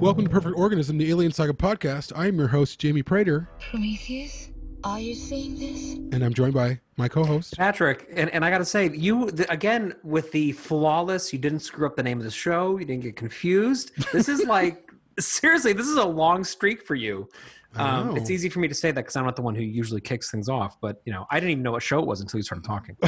[0.00, 2.12] Welcome to Perfect Organism, the Alien Saga podcast.
[2.14, 4.50] I am your host, Jamie Prater, Prometheus,
[4.84, 5.94] are you seeing this?
[6.14, 7.56] and I'm joined by my co-host.
[7.56, 11.32] Patrick, and, and I got to say, you th- again with the flawless.
[11.32, 12.78] You didn't screw up the name of the show.
[12.78, 13.90] You didn't get confused.
[14.12, 14.88] This is like
[15.18, 17.28] seriously, this is a long streak for you.
[17.74, 20.00] Um, it's easy for me to say that because I'm not the one who usually
[20.00, 20.80] kicks things off.
[20.80, 22.96] But you know, I didn't even know what show it was until you started talking.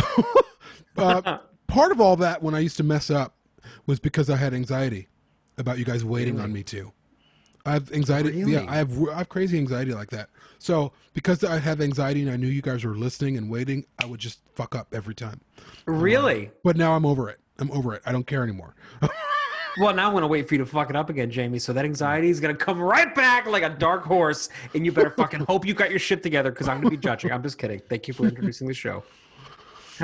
[0.97, 3.37] Uh, part of all that, when I used to mess up,
[3.87, 5.09] was because I had anxiety
[5.61, 6.93] about you guys waiting on me too.
[7.67, 8.31] I have anxiety.
[8.31, 8.53] Really?
[8.53, 9.09] Yeah, I have.
[9.11, 10.31] I have crazy anxiety like that.
[10.59, 14.07] So because I have anxiety and I knew you guys were listening and waiting, I
[14.07, 15.41] would just fuck up every time.
[15.87, 16.51] really?
[16.65, 17.39] But now I'm over it.
[17.59, 18.03] I'm over it.
[18.07, 18.75] I don't care anymore.
[19.79, 21.61] Well, now I'm going to wait for you to fuck it up again, Jamie.
[21.61, 24.91] So that anxiety is going to come right back like a dark horse, and you
[24.91, 27.31] better fucking hope you got your shit together because I'm going to be judging.
[27.31, 27.81] I'm just kidding.
[27.89, 29.05] Thank you for introducing the show.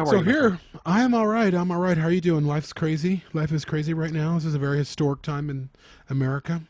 [0.05, 0.61] So here.
[0.84, 1.55] I am all right.
[1.55, 1.97] I'm all right.
[1.97, 2.44] How are you doing?
[2.44, 3.25] Life's crazy.
[3.33, 4.34] Life is crazy right now.
[4.34, 5.70] This is a very historic time in
[6.11, 6.61] America.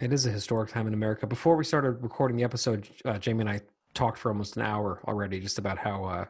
[0.00, 1.26] It is a historic time in America.
[1.26, 3.60] Before we started recording the episode, uh, Jamie and I
[3.92, 6.24] talked for almost an hour already, just about how uh,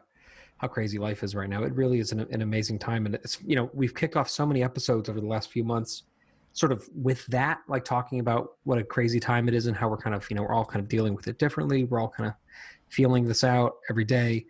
[0.57, 1.63] how crazy life is right now.
[1.63, 4.45] It really is an, an amazing time, and it's you know we've kicked off so
[4.45, 6.03] many episodes over the last few months,
[6.51, 9.87] sort of with that, like talking about what a crazy time it is and how
[9.87, 11.85] we're kind of you know we're all kind of dealing with it differently.
[11.85, 12.35] We're all kind of
[12.89, 14.45] feeling this out every day,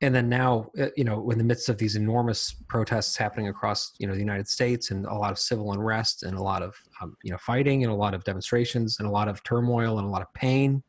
[0.00, 3.92] and then now uh, you know in the midst of these enormous protests happening across
[3.98, 6.74] you know the United States and a lot of civil unrest and a lot of
[7.00, 10.06] um, you know fighting and a lot of demonstrations and a lot of turmoil and
[10.06, 10.82] a lot of pain.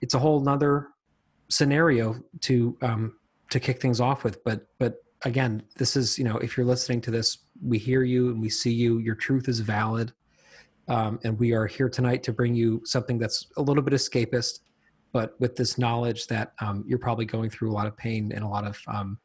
[0.00, 0.88] It's a whole nother
[1.48, 3.16] scenario to um,
[3.50, 4.42] to kick things off with.
[4.44, 8.30] But but again, this is you know if you're listening to this, we hear you
[8.30, 8.98] and we see you.
[8.98, 10.12] Your truth is valid,
[10.88, 14.60] um, and we are here tonight to bring you something that's a little bit escapist,
[15.12, 18.44] but with this knowledge that um, you're probably going through a lot of pain and
[18.44, 19.18] a lot of um,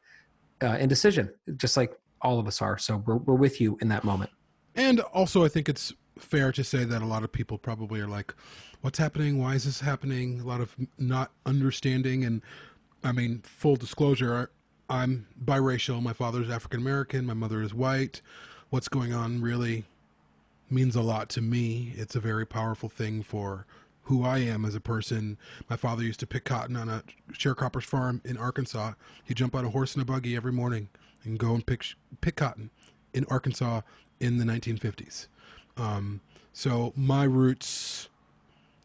[0.62, 2.78] uh, indecision, just like all of us are.
[2.78, 4.30] So we're we're with you in that moment.
[4.74, 8.08] And also, I think it's fair to say that a lot of people probably are
[8.08, 8.34] like,
[8.80, 9.38] what's happening?
[9.38, 10.40] Why is this happening?
[10.40, 12.24] A lot of not understanding.
[12.24, 12.42] And
[13.02, 14.50] I mean, full disclosure,
[14.88, 16.02] I'm biracial.
[16.02, 18.20] My father's African American, my mother is white.
[18.70, 19.84] What's going on really
[20.70, 21.92] means a lot to me.
[21.96, 23.66] It's a very powerful thing for
[24.04, 25.38] who I am as a person.
[25.68, 28.92] My father used to pick cotton on a sharecropper's farm in Arkansas.
[29.24, 30.88] He'd jump on a horse and a buggy every morning
[31.24, 31.84] and go and pick
[32.20, 32.70] pick cotton
[33.12, 33.80] in Arkansas
[34.20, 35.26] in the 1950s.
[35.76, 36.20] Um,
[36.52, 38.08] so my roots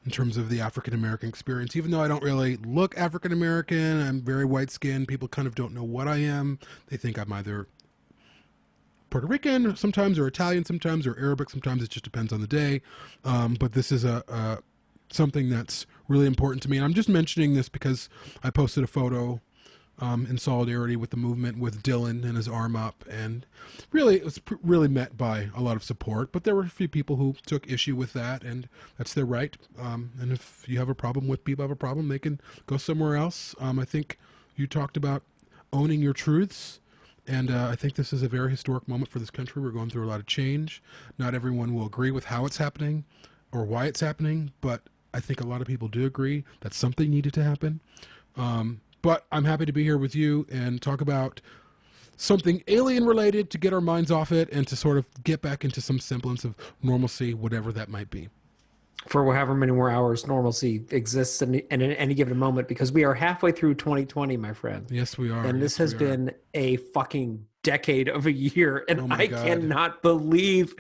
[0.05, 4.01] in terms of the African American experience, even though I don't really look African American,
[4.01, 5.07] I'm very white skinned.
[5.07, 6.59] People kind of don't know what I am.
[6.87, 7.67] They think I'm either
[9.09, 11.83] Puerto Rican sometimes, or Italian sometimes, or Arabic sometimes.
[11.83, 12.81] It just depends on the day.
[13.25, 14.59] Um, but this is a, a
[15.11, 16.77] something that's really important to me.
[16.77, 18.09] And I'm just mentioning this because
[18.43, 19.41] I posted a photo
[20.01, 23.45] um, in solidarity with the movement with Dillon and his arm up, and
[23.91, 26.31] really it was really met by a lot of support.
[26.31, 29.57] But there were a few people who took issue with that, and that's their right.
[29.77, 32.77] Um, and if you have a problem with people have a problem, they can go
[32.77, 33.55] somewhere else.
[33.59, 34.17] Um, I think
[34.55, 35.23] you talked about
[35.71, 36.79] owning your truths.
[37.27, 39.61] And uh, I think this is a very historic moment for this country.
[39.61, 40.81] We're going through a lot of change.
[41.19, 43.05] Not everyone will agree with how it's happening
[43.51, 44.81] or why it's happening, but
[45.13, 47.79] I think a lot of people do agree that something needed to happen.
[48.37, 51.41] Um, but I'm happy to be here with you and talk about
[52.17, 55.63] something alien related to get our minds off it and to sort of get back
[55.63, 58.27] into some semblance of normalcy, whatever that might be.
[59.07, 63.13] for however many more hours normalcy exists in, in any given moment because we are
[63.13, 65.45] halfway through 2020 my friend Yes, we are.
[65.45, 69.45] and this Yes, has been a fucking decade of a year and Oh i God.
[69.45, 70.73] cannot believe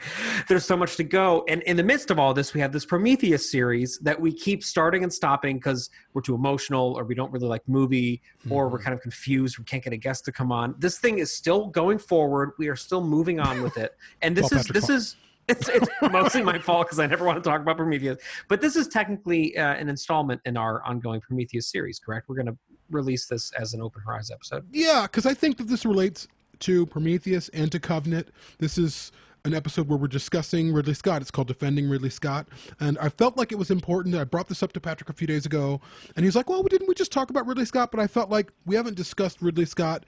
[0.47, 2.85] there's so much to go and in the midst of all this we have this
[2.85, 7.31] prometheus series that we keep starting and stopping because we're too emotional or we don't
[7.31, 8.73] really like movie or Mm-hmm.
[8.73, 11.29] we're kind of confused we can't get a guest to come on this thing is
[11.41, 15.15] still going forward we are still moving on with it and this is this is
[15.49, 18.19] it's, it's mostly my fault because I never want to talk about Prometheus.
[18.47, 22.29] But this is technically uh, an installment in our ongoing Prometheus series, correct?
[22.29, 22.57] We're going to
[22.91, 24.67] release this as an Open Horizon episode.
[24.71, 26.27] Yeah, because I think that this relates
[26.61, 28.29] to Prometheus and to Covenant.
[28.59, 29.11] This is
[29.45, 31.21] an episode where we're discussing Ridley Scott.
[31.21, 32.47] It's called Defending Ridley Scott.
[32.79, 34.15] And I felt like it was important.
[34.15, 35.79] I brought this up to Patrick a few days ago,
[36.15, 37.91] and he's like, Well, didn't we just talk about Ridley Scott?
[37.91, 40.05] But I felt like we haven't discussed Ridley Scott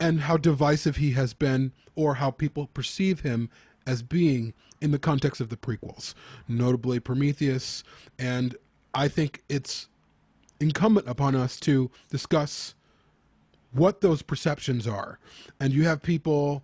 [0.00, 3.48] and how divisive he has been or how people perceive him
[3.86, 6.14] as being in the context of the prequels,
[6.48, 7.84] notably Prometheus
[8.18, 8.56] and
[8.94, 9.88] I think it's
[10.60, 12.74] incumbent upon us to discuss
[13.74, 15.18] what those perceptions are.
[15.60, 16.62] And you have people,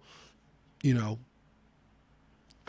[0.82, 1.18] you know,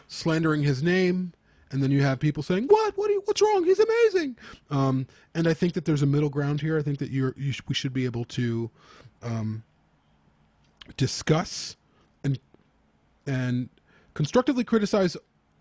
[0.08, 1.34] slandering his name,
[1.72, 2.98] and then you have people saying, "What?
[2.98, 3.10] What?
[3.10, 3.64] You, what's wrong?
[3.64, 4.38] He's amazing."
[4.70, 6.78] Um, and I think that there's a middle ground here.
[6.78, 8.70] I think that you're you sh- we should be able to
[9.24, 9.64] um,
[10.98, 11.78] discuss
[12.24, 12.38] and
[13.26, 13.70] and
[14.14, 15.16] constructively criticize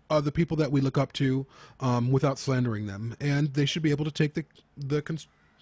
[0.09, 1.45] uh, the people that we look up to
[1.79, 4.43] um, without slandering them, and they should be able to take the
[4.75, 5.01] the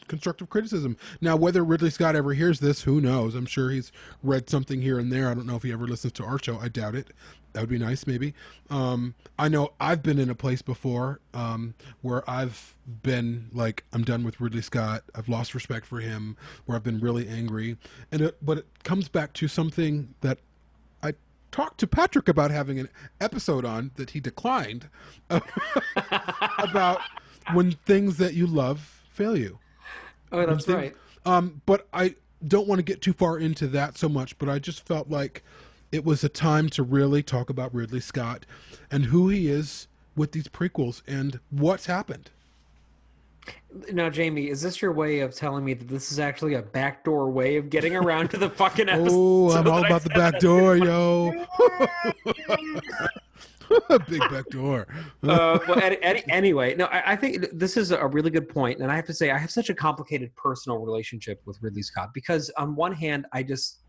[0.10, 0.98] constructive criticism.
[1.22, 3.36] Now, whether Ridley Scott ever hears this, who knows?
[3.36, 3.92] I'm sure he's
[4.22, 5.30] read something here and there.
[5.30, 6.60] I don't know if he ever listens to our show.
[6.60, 7.12] I doubt it.
[7.54, 8.34] That would be nice, maybe.
[8.70, 14.04] Um, I know I've been in a place before um, where I've been like, I'm
[14.04, 15.04] done with Ridley Scott.
[15.16, 16.38] I've lost respect for him.
[16.66, 17.78] Where I've been really angry,
[18.12, 20.40] and it, but it comes back to something that
[21.02, 21.14] I
[21.52, 22.90] talked to Patrick about having an
[23.20, 24.88] episode on that he declined
[26.60, 27.02] about
[27.54, 29.60] when things that you love fail you.
[30.32, 30.96] Oh, that's Thing- right.
[31.26, 32.16] Um, but I
[32.48, 35.44] don't want to get too far into that so much, but I just felt like
[35.92, 38.46] it was a time to really talk about Ridley Scott
[38.90, 42.30] and who he is with these prequels and what's happened.
[43.92, 47.30] Now, Jamie, is this your way of telling me that this is actually a backdoor
[47.30, 49.10] way of getting around to the fucking episode?
[49.12, 51.34] Oh, I'm all about the back door, yo.
[54.10, 54.88] Big back door.
[55.24, 58.80] uh, well, any, any, anyway, no, I, I think this is a really good point,
[58.80, 62.14] and I have to say, I have such a complicated personal relationship with Ridley Scott
[62.14, 63.80] because, on one hand, I just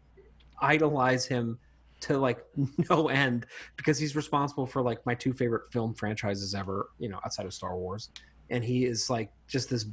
[0.61, 1.59] idolize him
[2.01, 2.45] to like
[2.91, 3.47] no end
[3.77, 7.55] because he's responsible for like my two favorite film franchises ever, you know, outside of
[7.55, 8.11] Star Wars,
[8.51, 9.87] and he is like just this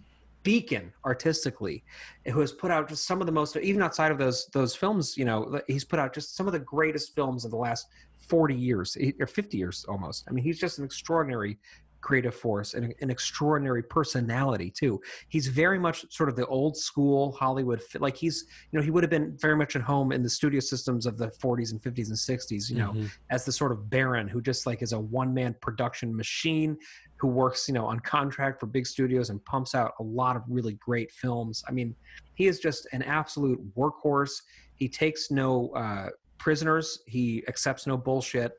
[0.43, 1.83] beacon artistically
[2.27, 5.17] who has put out just some of the most even outside of those those films
[5.17, 7.87] you know he's put out just some of the greatest films of the last
[8.27, 10.25] 40 years eh, or 50 years almost.
[10.27, 11.57] I mean he's just an extraordinary
[11.99, 15.01] creative force and an extraordinary personality too.
[15.29, 19.03] He's very much sort of the old school hollywood like he's you know he would
[19.03, 22.07] have been very much at home in the studio systems of the 40s and 50s
[22.07, 23.09] and 60s you know Mhm.
[23.31, 26.77] as the sort of baron who just like is a one man production machine
[27.17, 30.43] who works you know on contract for big studios and pumps out a lot of
[30.47, 31.63] really great films.
[31.67, 31.95] I mean
[32.35, 34.43] he is just an absolute workhorse.
[34.75, 38.53] He takes no uh, prisoners he accepts no bullshit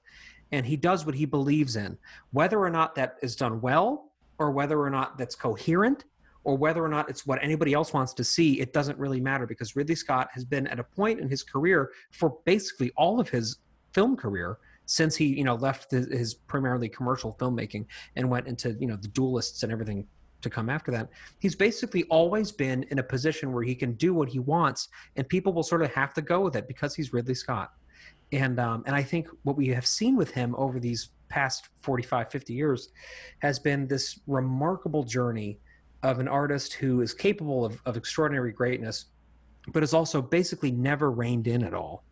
[0.52, 1.98] and he does what he believes in.
[2.32, 6.04] Whether or not that is done well or whether or not that's coherent
[6.44, 9.46] or whether or not it's what anybody else wants to see it doesn't really matter
[9.46, 13.28] because ridley scott has been at a point in his career for basically all of
[13.28, 13.58] his
[13.92, 17.84] film career since he you know left his, his primarily commercial filmmaking
[18.16, 20.06] and went into you know the duelists and everything
[20.42, 21.08] to come after that.
[21.38, 25.28] He's basically always been in a position where he can do what he wants and
[25.28, 27.72] people will sort of have to go with it because he's ridley scott.
[28.30, 32.30] And um, and i think what we have seen with him over these past 45
[32.30, 32.90] 50 years
[33.40, 35.58] has been this remarkable journey
[36.02, 39.06] of an artist who is capable of, of extraordinary greatness
[39.72, 42.04] but is also basically never reined in at all.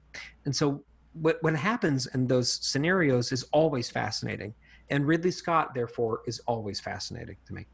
[0.44, 0.84] And so
[1.20, 4.54] what what happens in those scenarios is always fascinating
[4.90, 7.66] and ridley scott therefore is always fascinating to me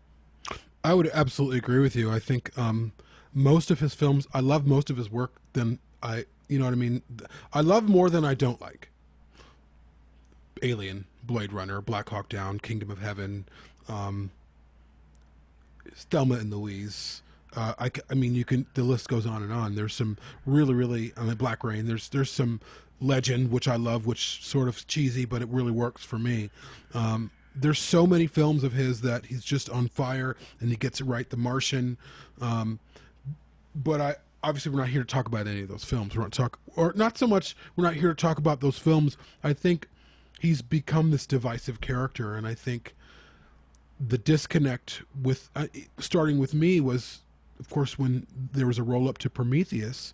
[0.84, 2.10] I would absolutely agree with you.
[2.10, 2.92] I think um,
[3.32, 6.72] most of his films, I love most of his work than I, you know what
[6.72, 7.02] I mean?
[7.52, 8.88] I love more than I don't like.
[10.62, 13.46] Alien, Blade Runner, Black Hawk Down, Kingdom of Heaven,
[13.88, 14.30] um,
[15.94, 17.22] Thelma and Louise.
[17.54, 18.66] Uh, I, I mean, you can.
[18.74, 19.74] The list goes on and on.
[19.74, 21.12] There's some really, really.
[21.16, 21.86] I mean, Black Rain.
[21.86, 22.60] There's there's some
[23.00, 26.50] Legend, which I love, which sort of cheesy, but it really works for me.
[26.94, 31.00] Um, there's so many films of his that he's just on fire, and he gets
[31.00, 31.28] it right.
[31.28, 31.96] The Martian.
[32.40, 32.78] Um,
[33.74, 36.16] but I obviously we're not here to talk about any of those films.
[36.16, 37.56] We're not talk or not so much.
[37.76, 39.16] We're not here to talk about those films.
[39.44, 39.88] I think
[40.40, 42.94] he's become this divisive character, and I think
[44.00, 45.66] the disconnect with uh,
[45.98, 47.20] starting with me was,
[47.60, 50.12] of course, when there was a roll up to Prometheus,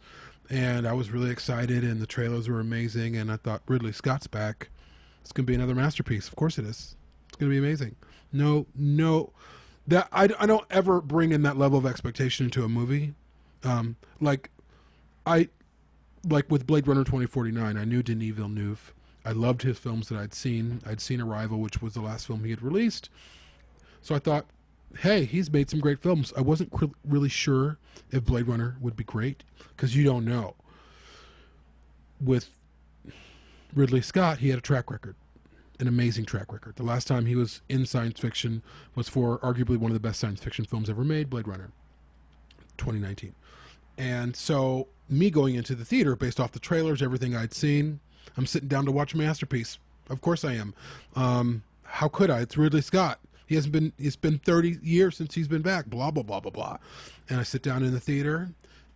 [0.51, 4.27] and I was really excited, and the trailers were amazing, and I thought Ridley Scott's
[4.27, 4.69] back.
[5.23, 6.29] It's gonna be another masterpiece.
[6.29, 6.97] Of course it is.
[7.39, 7.95] It's gonna be amazing.
[8.33, 9.33] No, no,
[9.87, 13.15] that I, I don't ever bring in that level of expectation into a movie.
[13.63, 14.51] Um, like
[15.25, 15.49] I
[16.29, 18.93] like with Blade Runner 2049, I knew Denis Villeneuve.
[19.25, 20.83] I loved his films that I'd seen.
[20.85, 23.09] I'd seen Arrival, which was the last film he had released.
[24.03, 24.47] So I thought,
[24.99, 26.33] hey, he's made some great films.
[26.37, 27.79] I wasn't cr- really sure
[28.11, 29.45] if Blade Runner would be great
[29.77, 30.57] because you don't know.
[32.21, 32.51] With
[33.73, 35.15] Ridley Scott, he had a track record,
[35.81, 36.77] an amazing track record.
[36.77, 38.63] The last time he was in science fiction
[38.95, 41.71] was for arguably one of the best science fiction films ever made, Blade Runner,
[42.79, 43.35] 2019.
[43.97, 48.01] And so, me going into the theater based off the trailers, everything I'd seen,
[48.37, 49.79] I'm sitting down to watch a masterpiece.
[50.09, 50.75] Of course I am.
[51.17, 52.41] Um, how could I?
[52.41, 53.19] It's Ridley Scott.
[53.47, 53.93] He hasn't been.
[53.99, 55.87] It's been 30 years since he's been back.
[55.87, 56.77] Blah blah blah blah blah.
[57.29, 58.51] And I sit down in the theater,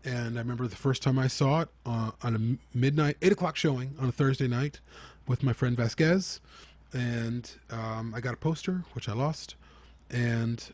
[0.05, 3.57] and I remember the first time I saw it uh, on a midnight, eight o'clock
[3.57, 4.81] showing on a Thursday night,
[5.27, 6.41] with my friend Vasquez,
[6.93, 9.55] and um, I got a poster which I lost,
[10.11, 10.73] and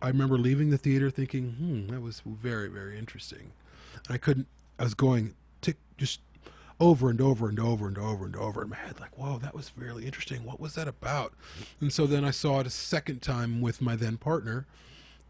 [0.00, 3.52] I remember leaving the theater thinking, hmm, that was very very interesting.
[4.06, 4.46] And I couldn't.
[4.78, 6.20] I was going tick just
[6.80, 9.54] over and over and over and over and over in my head, like, whoa, that
[9.54, 10.44] was really interesting.
[10.44, 11.32] What was that about?
[11.80, 14.66] And so then I saw it a second time with my then partner,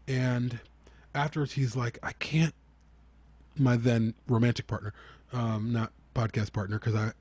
[0.07, 0.59] and
[1.13, 2.53] afterwards he's like, I can't.
[3.55, 4.93] My then romantic partner,
[5.31, 7.11] um, not podcast partner, because I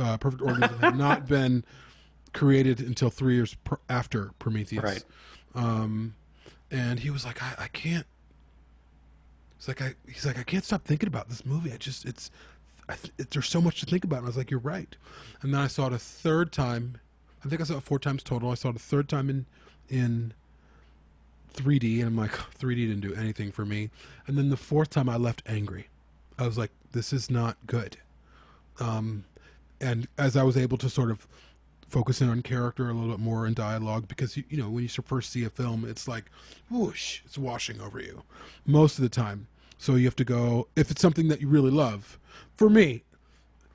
[0.00, 1.64] uh, Perfect Organism had not been
[2.38, 4.84] created until three years pr- after Prometheus.
[4.84, 5.04] Right.
[5.56, 6.14] Um,
[6.70, 8.06] and he was like, I, I can't.
[9.56, 11.72] He's like, I, he's like, I can't stop thinking about this movie.
[11.72, 12.30] I just, it's,
[12.88, 14.18] I th- it, there's so much to think about.
[14.18, 14.94] And I was like, you're right.
[15.42, 16.98] And then I saw it a third time.
[17.44, 18.50] I think I saw it four times total.
[18.50, 19.46] I saw it a third time in,
[19.88, 20.32] in
[21.54, 23.90] 3D, and I'm like, 3D didn't do anything for me.
[24.28, 25.88] And then the fourth time, I left angry.
[26.38, 27.96] I was like, this is not good.
[28.78, 29.24] Um,
[29.80, 31.26] and as I was able to sort of
[31.88, 34.82] focus in on character a little bit more and dialogue, because you, you know when
[34.82, 36.26] you first see a film, it's like
[36.70, 38.22] whoosh, it's washing over you
[38.66, 39.48] most of the time.
[39.78, 42.18] So you have to go if it's something that you really love.
[42.56, 43.04] For me,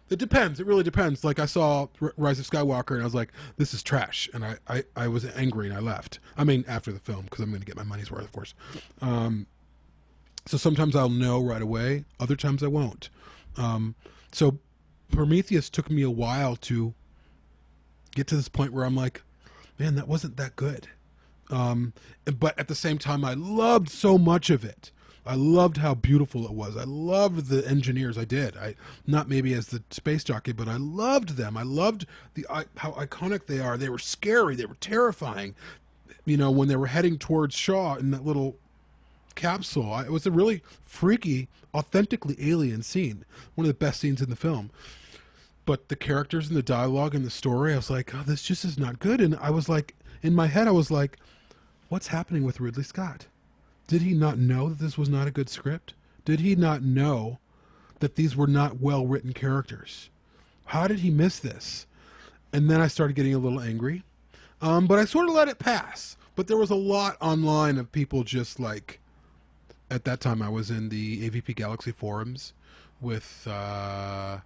[0.10, 0.60] it depends.
[0.60, 1.24] It really depends.
[1.24, 4.58] Like I saw Rise of Skywalker and I was like, this is trash, and I
[4.68, 6.20] I, I was angry and I left.
[6.38, 8.54] I mean after the film because I'm going to get my money's worth, of course.
[9.02, 9.48] Um,
[10.46, 12.06] so sometimes I'll know right away.
[12.20, 13.10] Other times I won't.
[13.56, 13.96] Um,
[14.32, 14.60] so
[15.10, 16.94] Prometheus took me a while to
[18.16, 19.22] get to this point where I'm like,
[19.80, 20.88] man, that wasn't that good.
[21.50, 21.94] Um,
[22.26, 24.92] but at the same time, I loved so much of it.
[25.26, 26.76] I loved how beautiful it was.
[26.76, 28.18] I loved the engineers.
[28.18, 28.58] I did.
[28.58, 28.76] I
[29.08, 31.56] not maybe as the space jockey, but I loved them.
[31.56, 33.78] I loved the I, how iconic they are.
[33.78, 34.56] They were scary.
[34.56, 35.56] They were terrifying.
[36.26, 38.58] You know, when they were heading towards Shaw in that little
[39.36, 43.24] capsule, I, it was a really freaky, authentically alien scene.
[43.56, 44.72] One of the best scenes in the film
[45.66, 48.66] but the characters and the dialogue and the story, I was like, oh, this just
[48.66, 49.22] is not good.
[49.22, 51.18] And I was like, in my head, I was like,
[51.90, 53.28] what's happening with Ridley Scott?
[53.88, 55.94] Did he not know that this was not a good script?
[56.26, 57.40] Did he not know
[58.00, 60.10] that these were not well written characters?
[60.66, 61.86] How did he miss this?
[62.52, 64.04] And then I started getting a little angry.
[64.62, 66.18] Um, but I sort of let it pass.
[66.36, 69.00] But there was a lot online of people just like,
[69.92, 72.54] at that time, I was in the AVP Galaxy forums
[73.00, 73.48] with.
[73.48, 74.40] Uh,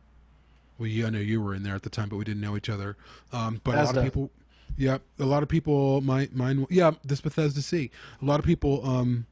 [0.77, 2.55] well, yeah, I know you were in there at the time, but we didn't know
[2.55, 2.97] each other.
[3.31, 4.31] Um, but a lot of people,
[4.77, 7.89] yeah, a lot of people, my mine, yeah, this Bethesda C.
[8.21, 9.25] A lot of people um,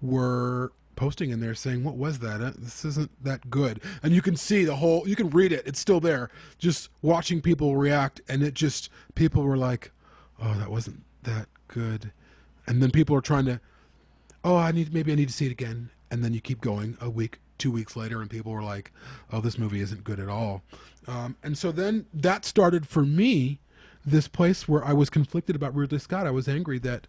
[0.00, 2.40] were posting in there saying, "What was that?
[2.40, 5.66] Uh, This isn't that good." And you can see the whole, you can read it;
[5.66, 6.30] it's still there.
[6.58, 9.92] Just watching people react, and it just people were like,
[10.40, 12.12] "Oh, that wasn't that good,"
[12.66, 13.60] and then people are trying to,
[14.44, 16.96] "Oh, I need maybe I need to see it again," and then you keep going
[17.00, 18.92] a week, two weeks later, and people were like,
[19.32, 20.62] "Oh, this movie isn't good at all."
[21.06, 23.60] Um, and so then that started for me
[24.04, 26.26] this place where I was conflicted about Ridley Scott.
[26.26, 27.06] I was angry that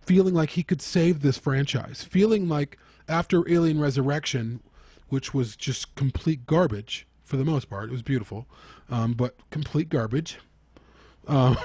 [0.00, 4.60] feeling like he could save this franchise, feeling like after Alien Resurrection,
[5.08, 8.46] which was just complete garbage for the most part, it was beautiful,
[8.90, 10.38] um, but complete garbage.
[11.26, 11.56] Um,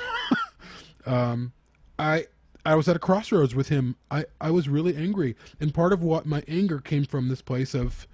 [1.05, 1.51] um,
[1.99, 2.27] I
[2.67, 3.95] I was at a crossroads with him.
[4.11, 5.37] I, I was really angry.
[5.57, 8.09] And part of what my anger came from this place of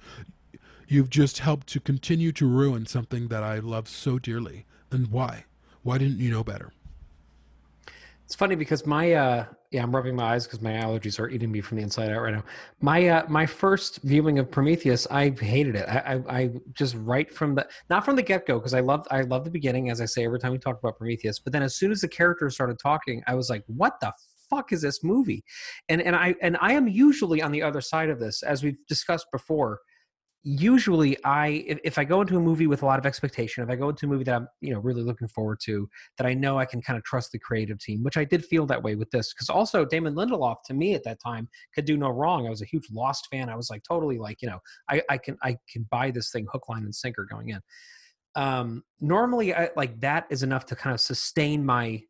[0.87, 4.67] you've just helped to continue to ruin something that I love so dearly.
[4.91, 5.45] And why?
[5.81, 6.71] Why didn't you know better?
[8.25, 11.51] It's funny because my uh yeah, I'm rubbing my eyes because my allergies are eating
[11.51, 12.43] me from the inside out right now.
[12.79, 15.89] My uh my first viewing of Prometheus, I hated it.
[15.89, 19.07] I I, I just right from the not from the get go because I loved
[19.09, 21.39] I love the beginning as I say every time we talk about Prometheus.
[21.39, 24.13] But then as soon as the characters started talking, I was like, what the
[24.53, 25.43] fuck is this movie?
[25.89, 28.77] And and I and I am usually on the other side of this as we've
[28.87, 29.79] discussed before.
[30.45, 33.69] Usually i if, if, i go into a movie with a lot of expectation if
[33.69, 36.33] i go into a movie that i'm you know really looking forward to that i
[36.33, 38.95] know i can kind of trust the creative team which i did feel that way
[38.95, 42.45] with this because also damon lindelof to me at that time could do no wrong.
[42.45, 43.47] I was a huge lost fan.
[43.47, 46.45] I was like totally like you know i, I can i can buy this thing
[46.51, 47.61] hook line and sinker going in.
[48.35, 52.01] Um normally I, like that is enough to kind of sustain my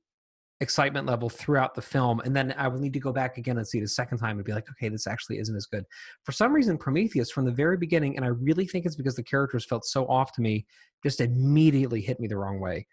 [0.64, 3.68] excitement level throughout the film and then i will need to go back again and
[3.68, 5.86] see it a second time and be like okay this actually isn't as good.
[6.24, 9.24] For some reason prometheus from the very beginning and i really think it's because the
[9.24, 10.66] characters felt so off to me
[11.04, 12.88] just immediately hit me the wrong way.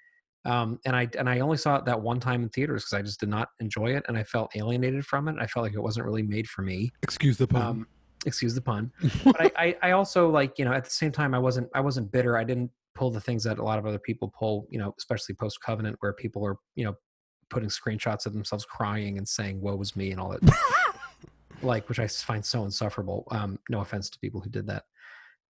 [0.45, 3.03] Um, and i and i only saw it that one time in theaters because i
[3.03, 5.37] just did not enjoy it and i felt alienated from it.
[5.39, 6.91] I felt like it wasn't really made for me.
[7.03, 7.63] Excuse the pun.
[7.63, 7.87] Um,
[8.27, 8.91] excuse the pun.
[9.25, 11.81] But I, I i also like you know at the same time i wasn't i
[11.81, 12.37] wasn't bitter.
[12.37, 15.35] I didn't pull the things that a lot of other people pull you know especially
[15.35, 16.95] post covenant where people are you know
[17.51, 20.41] putting screenshots of themselves crying and saying "woe was me" and all that,
[21.63, 23.27] like which I find so insufferable.
[23.31, 24.85] Um, no offense to people who did that.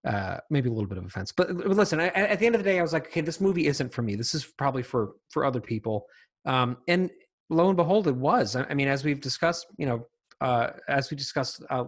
[0.05, 2.01] Uh, maybe a little bit of offense, but, but listen.
[2.01, 4.01] I, at the end of the day, I was like, okay, this movie isn't for
[4.01, 4.17] me.
[4.17, 6.07] This is probably for for other people.
[6.47, 7.11] Um, and
[7.51, 8.57] lo and behold, it was.
[8.57, 10.07] I, I mean, as we've discussed, you know,
[10.41, 11.85] uh, as we discussed, uh,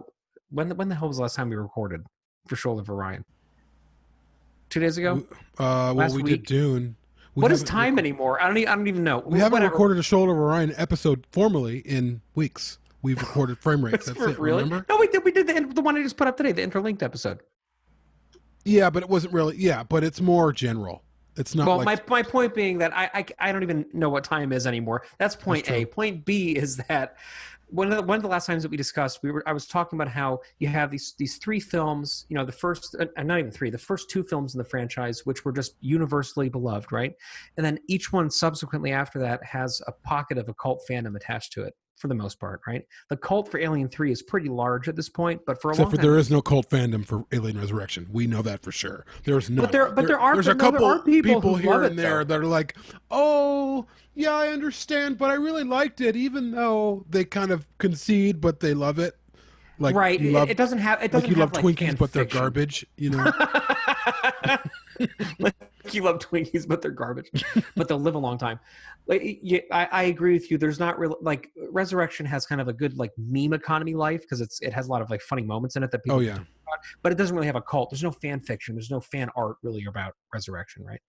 [0.51, 2.05] when the, when the hell was the last time we recorded
[2.47, 3.25] for Shoulder of Orion?
[4.69, 5.23] Two days ago.
[5.57, 6.31] Uh, well, Last we week.
[6.31, 6.95] did Dune.
[7.35, 8.41] We what is time anymore?
[8.41, 8.57] I don't.
[8.57, 9.19] e- I don't even know.
[9.25, 9.71] We haven't Whatever.
[9.71, 12.77] recorded a Shoulder of Orion episode formally in weeks.
[13.01, 14.05] We've recorded frame rates.
[14.05, 14.37] That's it.
[14.39, 14.63] really?
[14.63, 14.85] Remember?
[14.87, 15.23] No, we did.
[15.25, 17.39] We did the the one I just put up today, the interlinked episode.
[18.65, 19.57] Yeah, but it wasn't really.
[19.57, 21.03] Yeah, but it's more general.
[21.35, 24.09] It's not well, like my my point being that I, I I don't even know
[24.09, 25.03] what time is anymore.
[25.17, 25.85] That's point That's A.
[25.85, 27.17] Point B is that
[27.73, 29.65] one of the, one of the last times that we discussed, we were I was
[29.65, 32.25] talking about how you have these these three films.
[32.29, 35.25] You know, the first uh, not even three, the first two films in the franchise,
[35.25, 37.13] which were just universally beloved, right?
[37.57, 41.63] And then each one subsequently after that has a pocket of occult fandom attached to
[41.63, 41.73] it.
[41.97, 42.85] For the most part, right?
[43.09, 45.85] The cult for Alien Three is pretty large at this point, but for a except
[45.85, 48.07] long for time, there is no cult fandom for Alien Resurrection.
[48.11, 49.05] We know that for sure.
[49.23, 49.61] There's no.
[49.61, 51.97] but there- but there are- There's a no, there couple are people who here and
[51.97, 52.35] there though.
[52.35, 52.75] that are like,
[53.09, 53.85] oh
[54.15, 58.59] yeah, I understand, but I really liked it, even though they kind of concede, but
[58.59, 59.15] they love it.
[59.79, 60.21] Like right?
[60.21, 62.85] love, it, doesn't have it doesn't like you love like, Twinkies, but they're garbage.
[62.97, 63.31] You know.
[65.91, 67.29] you love Twinkies, but they're garbage.
[67.75, 68.59] but they'll live a long time.
[69.07, 70.57] Like, y- I, I agree with you.
[70.57, 74.41] There's not really like Resurrection has kind of a good like meme economy life because
[74.41, 76.17] it's it has a lot of like funny moments in it that people.
[76.17, 76.39] oh yeah.
[77.03, 77.91] But it doesn't really have a cult.
[77.91, 78.73] There's no fan fiction.
[78.73, 81.01] There's no fan art really about Resurrection, right?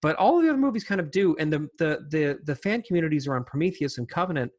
[0.00, 2.82] But all of the other movies kind of do, and the the the the fan
[2.82, 4.50] communities around Prometheus and Covenant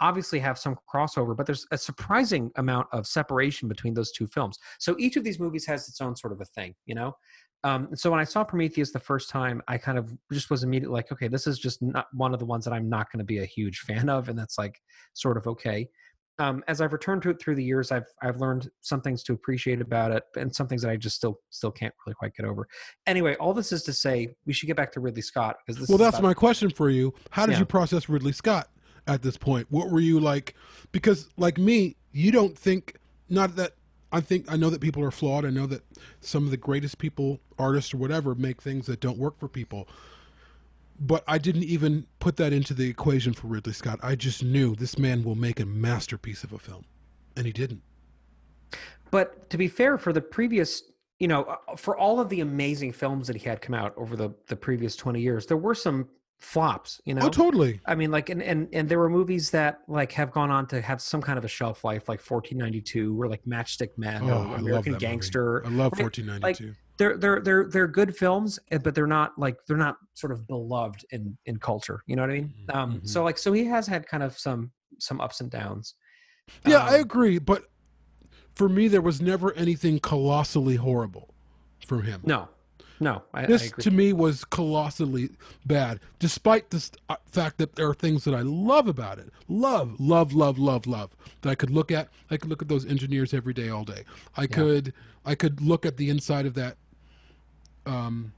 [0.00, 4.58] obviously have some crossover, but there's a surprising amount of separation between those two films.
[4.78, 7.16] So each of these movies has its own sort of a thing, you know.
[7.64, 10.92] Um, so when I saw Prometheus the first time, I kind of just was immediately
[10.94, 13.24] like, okay, this is just not one of the ones that I'm not going to
[13.24, 14.80] be a huge fan of, and that's like
[15.14, 15.88] sort of okay.
[16.38, 19.32] Um, as I've returned to it through the years, I've I've learned some things to
[19.32, 22.44] appreciate about it, and some things that I just still still can't really quite get
[22.44, 22.68] over.
[23.06, 25.88] Anyway, all this is to say, we should get back to Ridley Scott because this.
[25.88, 27.14] Well, that's my question for you.
[27.30, 27.60] How did Yeah.
[27.60, 28.68] you process Ridley Scott
[29.06, 29.68] at this point?
[29.70, 30.54] What were you like?
[30.92, 32.96] Because, like me, you don't think,
[33.28, 33.72] not that
[34.14, 35.44] I think, I know that people are flawed.
[35.44, 35.82] I know that
[36.20, 39.88] some of the greatest people, artists or whatever, make things that don't work for people.
[41.00, 43.98] But I didn't even put that into the equation for Ridley Scott.
[44.02, 46.84] I just knew this man will make a masterpiece of a film.
[47.36, 47.82] And he didn't.
[49.10, 50.84] But to be fair, for the previous,
[51.18, 54.14] you know, uh, for all of the amazing films that he had come out over
[54.14, 56.08] the the previous twenty years, there were some
[56.44, 57.00] flops.
[57.04, 57.80] You know, Oh, totally.
[57.86, 60.80] I mean, like, and, and and there were movies that like have gone on to
[60.80, 64.32] have some kind of a shelf life, like 1492 or like Matchstick Men Oh, or
[64.32, 65.62] I love American that Gangster.
[65.64, 65.74] movie.
[65.74, 66.02] I love right?
[66.04, 66.74] 1492.
[66.96, 70.46] They're they're they're they're good films, eh, but they're not like they're not sort of
[70.46, 72.02] beloved in in culture.
[72.06, 72.54] You know what I mean?
[72.68, 73.08] Mhm, Um, mhm.
[73.08, 75.94] so like, so he has had kind of some some ups and downs.
[76.66, 77.38] Yeah, I Um, agree.
[77.38, 77.64] But
[78.54, 81.34] for me, there was never anything colossally horrible
[81.84, 82.20] from him.
[82.24, 82.48] No,
[83.04, 83.82] no, I, I this agree.
[83.82, 85.28] to me was colossally
[85.66, 89.28] bad despite the uh, fact that there are things that i love about it.
[89.46, 92.08] Love love love love love that i could look at.
[92.30, 94.04] I could look at those engineers every day all day.
[94.38, 94.94] I could
[95.26, 96.78] i could look at the inside of that
[97.84, 98.32] um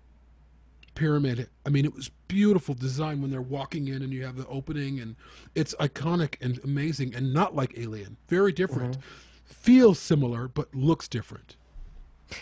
[0.96, 1.48] pyramid.
[1.64, 4.98] I mean it was beautiful design when they're walking in and you have the opening
[4.98, 5.14] and
[5.54, 8.16] it's iconic and amazing and not like alien.
[8.26, 8.98] Very different.
[9.44, 11.54] Feels similar but looks different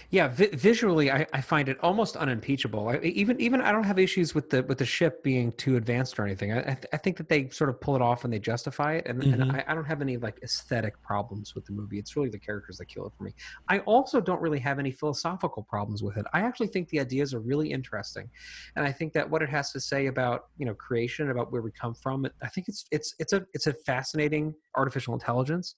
[0.08, 2.88] Yeah, vi- visually, I, I find it almost unimpeachable.
[2.88, 6.18] I, even even I don't have issues with the with the ship being too advanced
[6.18, 6.52] or anything.
[6.52, 8.94] I, I, th- I think that they sort of pull it off and they justify
[8.94, 9.50] it, and, and Mhm.
[9.50, 11.98] I, I don't have any like aesthetic problems with the movie.
[11.98, 13.34] It's really the characters that kill it for me.
[13.68, 16.24] I also don't really have any philosophical problems with it.
[16.32, 18.30] I actually think the ideas are really interesting,
[18.76, 21.60] and I think that what it has to say about you know creation, about where
[21.62, 25.74] we come from, I think it's it's it's a it's a fascinating artificial intelligence,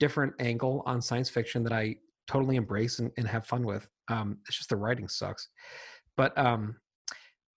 [0.00, 3.86] different angle on science fiction that I totally embrace and, and have fun with.
[4.08, 5.48] Um, it's just the writing sucks,
[6.16, 6.76] but um,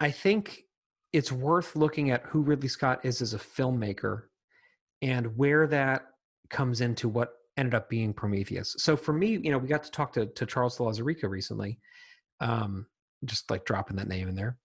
[0.01, 0.63] I think
[1.13, 4.25] it's worth looking at who Ridley Scott is as a filmmaker
[5.03, 6.07] and where that
[6.51, 8.75] comes into what ended up being Prometheus.
[8.79, 11.79] So for me, you know, we got to talk to, to Charles de Lauzirika recently,
[12.41, 12.87] um,
[13.25, 14.59] just like dropping that name in there.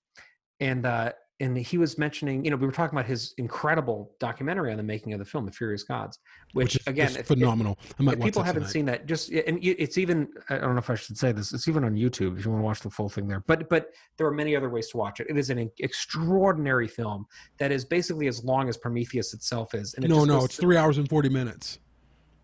[0.59, 4.71] And, uh, and he was mentioning, you know, we were talking about his incredible documentary
[4.71, 6.19] on the making of the film, The Furious Gods,
[6.53, 7.77] which, which, is again, is if- if- phenomenal.
[7.99, 8.71] I might if watch people haven't tonight.
[8.71, 11.67] seen that just and it's even i don't know if i should say this it's
[11.67, 14.27] even on youtube if you want to watch the full thing there but but there
[14.27, 15.27] are many other ways to watch it.
[15.29, 17.25] It is an extraordinary film
[17.57, 20.67] that is basically as long as prometheus itself is and it no no it's through-
[20.69, 21.79] three hours and 40 minutes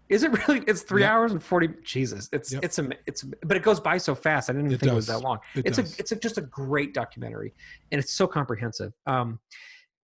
[0.10, 1.12] is it really it's three Yep.
[1.12, 2.64] hours and 40 jesus it's Yep.
[2.64, 4.96] it's a it's but it goes by so fast i didn't even It think it
[4.96, 5.96] was that long It it's does.
[5.98, 7.54] a it's a, just a great documentary
[7.92, 9.40] and it's so comprehensive um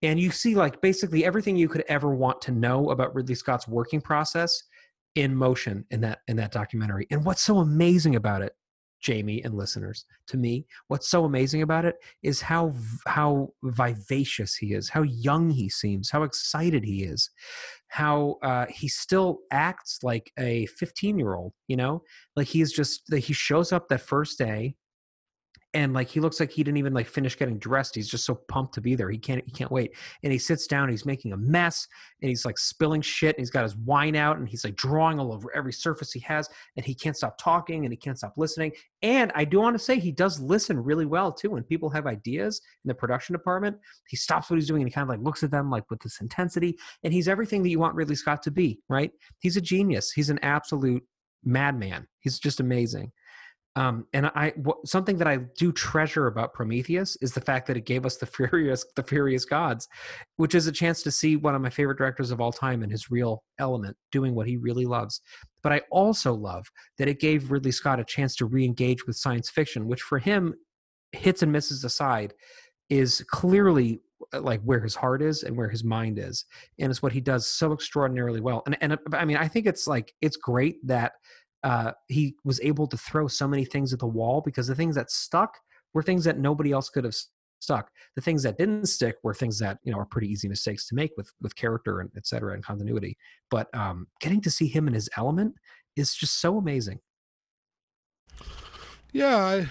[0.03, 3.69] and you see like basically everything you could ever want to know about Ridley Scott's
[3.69, 4.63] working process
[5.15, 7.07] in motion in that in that documentary.
[7.11, 8.55] And what's so amazing about it,
[9.03, 12.73] Jamie and listeners, to me, what's so amazing about it is how
[13.07, 17.29] how vivacious he is, how young he seems, how excited he is,
[17.91, 21.53] how uh, he still acts like a 15 year old.
[21.67, 22.03] You know,
[22.37, 24.77] like he's just that he shows up that first day
[25.73, 27.95] and like he looks like he didn't even like finish getting dressed.
[27.95, 29.09] He's just so pumped to be there.
[29.09, 29.95] He can't he can't wait.
[30.23, 31.87] And he sits down he's making a mess
[32.21, 35.21] and he's like spilling shit and he's got his wine out and he's like drawing
[35.21, 38.35] all over every surface he has and he can't stop talking and he can't stop
[38.37, 38.73] listening.
[39.03, 41.51] And i do want to say he does listen really well too.
[41.51, 43.77] When people have ideas in the production department
[44.09, 46.01] he stops what he's doing and he kind of like looks at them like with
[46.01, 46.77] this intensity.
[47.05, 49.13] And he's everything that you want ridley scott to be right?
[49.39, 50.11] He's a genius.
[50.11, 51.05] He's an absolute
[51.45, 52.09] madman.
[52.19, 53.13] He's just amazing
[53.77, 54.53] um, and I
[54.85, 58.27] something that I do treasure about Prometheus is the fact that it gave us the
[58.51, 59.89] furious the furious gods,
[60.37, 62.91] which is a chance to see one of my favorite directors of all time in
[62.91, 65.21] his real element, doing what he really loves.
[65.63, 66.67] But I also love
[66.99, 70.55] that it gave Ridley Scott a chance to re-engage with science fiction, which for him,
[71.13, 72.35] hits and misses aside,
[72.89, 74.01] is clearly
[74.33, 76.45] uh, like where his heart is and where his mind is,
[76.81, 78.65] and it's what he does so extraordinarily well.
[78.67, 81.13] And and I mean, I think it's like it's great that
[81.63, 84.95] uh, he was able to throw so many things at the wall because the things
[84.95, 85.59] that stuck
[85.93, 87.15] were things that nobody else could have
[87.61, 87.91] stuck.
[88.17, 90.95] The things that didn't stick were things that you know are pretty easy mistakes to
[90.95, 93.17] make with with character and et cetera and continuity.
[93.51, 95.55] But um, getting to see him in his element
[95.97, 97.01] is just so amazing.
[99.13, 99.69] Yeah, I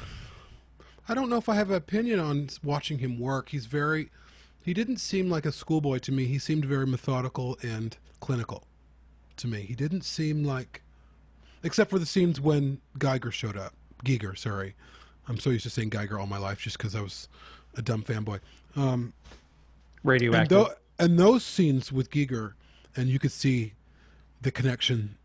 [1.08, 3.50] I don't know if I have an opinion on watching him work.
[3.50, 4.12] He's very
[4.64, 6.26] he didn't seem like a schoolboy to me.
[6.26, 8.68] He seemed very methodical and clinical
[9.38, 9.62] to me.
[9.62, 10.84] He didn't seem like
[11.64, 13.74] except for the scenes when Geiger showed up.
[14.04, 14.76] Geiger, sorry.
[15.28, 17.28] I'm so used to saying Geiger all my life just because I was
[17.78, 18.40] a dumb fanboy.
[18.76, 19.14] Um,
[20.04, 20.58] Radioactive.
[20.58, 22.54] And, th- and, those scenes with Giger,
[22.96, 23.74] and you could see
[24.42, 25.18] the connection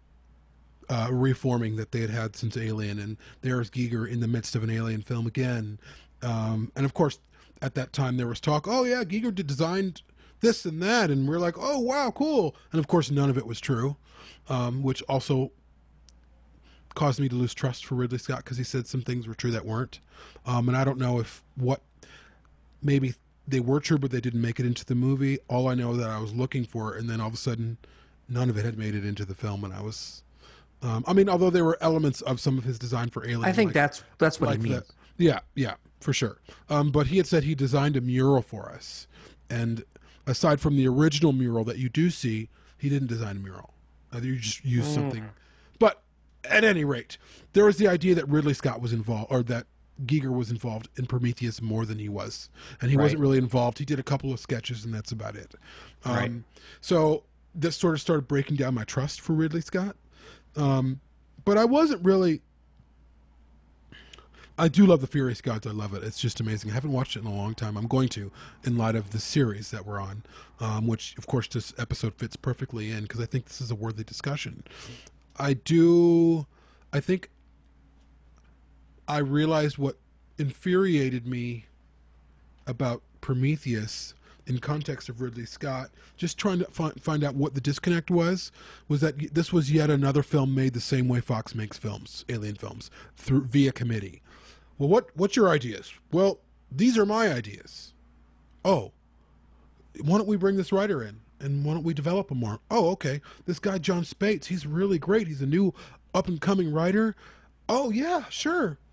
[0.88, 4.62] uh, reforming that they had had since Alien, and there's Giger in the midst of
[4.62, 5.78] an Alien film again.
[6.22, 7.18] Um, and of course,
[7.62, 10.02] at that time there was talk, oh yeah, Giger designed
[10.40, 12.54] this and that, and we're like, oh wow, cool.
[12.72, 13.96] And of course, none of it was true,
[14.48, 15.52] um, which also
[16.94, 19.50] caused me to lose trust for Ridley Scott because he said some things were true
[19.50, 20.00] that weren't.
[20.46, 21.80] Um, and I don't know if what
[22.82, 23.14] maybe
[23.46, 25.38] they were true, but they didn't make it into the movie.
[25.48, 27.78] All I know that I was looking for, and then all of a sudden,
[28.28, 30.22] none of it had made it into the film, and I was.
[30.82, 33.52] Um, I mean, although there were elements of some of his design for Alien, I
[33.52, 34.76] think like, that's that's what like means.
[34.76, 34.86] That.
[35.16, 36.38] Yeah, yeah, for sure.
[36.68, 39.06] Um, but he had said he designed a mural for us,
[39.48, 39.84] and
[40.26, 43.74] aside from the original mural that you do see, he didn't design a mural.
[44.14, 44.94] Uh, you just used mm.
[44.94, 45.28] something.
[45.78, 46.02] But
[46.48, 47.18] at any rate,
[47.52, 49.66] there was the idea that Ridley Scott was involved, or that
[50.06, 52.48] Giger was involved in Prometheus more than he was,
[52.80, 53.04] and he right.
[53.04, 53.78] wasn't really involved.
[53.78, 55.54] He did a couple of sketches, and that's about it.
[56.04, 56.32] Um, right.
[56.80, 59.96] So this sort of started breaking down my trust for Ridley Scott.
[60.56, 61.00] Um,
[61.44, 62.42] but I wasn't really.
[64.56, 65.66] I do love the Furious Gods.
[65.66, 66.04] I love it.
[66.04, 66.70] It's just amazing.
[66.70, 67.76] I haven't watched it in a long time.
[67.76, 68.30] I'm going to,
[68.62, 70.22] in light of the series that we're on,
[70.60, 73.74] um, which of course this episode fits perfectly in because I think this is a
[73.74, 74.62] worthy discussion.
[75.36, 76.46] I do.
[76.92, 77.30] I think
[79.08, 79.96] I realized what
[80.38, 81.66] infuriated me
[82.66, 84.14] about Prometheus
[84.46, 88.52] in context of Ridley Scott, just trying to find, find out what the disconnect was,
[88.88, 92.56] was that this was yet another film made the same way Fox makes films, alien
[92.56, 94.22] films, through via committee.
[94.78, 95.92] Well, what what's your ideas?
[96.12, 97.94] Well, these are my ideas.
[98.64, 98.92] Oh,
[100.02, 101.20] why don't we bring this writer in?
[101.40, 102.60] And why don't we develop him more?
[102.70, 103.20] Oh, okay.
[103.44, 105.26] This guy Jon Spaihts, he's really great.
[105.26, 105.74] He's a new
[106.14, 107.14] up and coming writer.
[107.68, 108.78] Oh yeah, sure.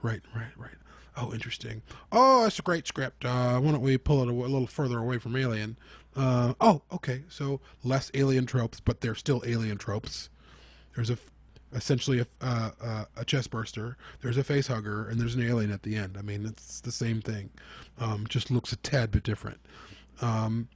[0.00, 0.70] Right, right, right.
[1.16, 1.82] Oh, interesting.
[2.12, 3.24] Oh, that's a great script.
[3.24, 5.76] Uh, why don't we pull it a, a little further away from Alien?
[6.14, 7.22] Uh, oh, okay.
[7.28, 10.30] So less alien tropes, but they're still alien tropes.
[10.94, 11.18] There's a
[11.74, 13.96] essentially a, uh, uh, a chest burster.
[14.22, 16.16] There's a face hugger, and there's an alien at the end.
[16.18, 17.50] I mean, it's the same thing.
[17.98, 19.58] Um, just looks a tad bit different.
[20.20, 20.68] Um,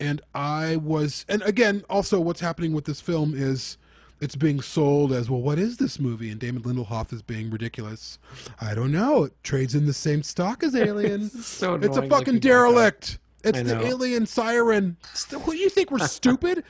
[0.00, 3.78] and I was, and again, also what's happening with this film is
[4.20, 5.40] it's being sold as well.
[5.40, 6.30] What is this movie?
[6.30, 8.18] And Damon Lindelof is being ridiculous.
[8.60, 9.24] I don't know.
[9.24, 11.22] It trades in the same stock as Alien.
[11.34, 13.18] it's, so it's a fucking derelict.
[13.44, 14.96] It's the alien siren.
[15.30, 16.64] Who do you think we're stupid?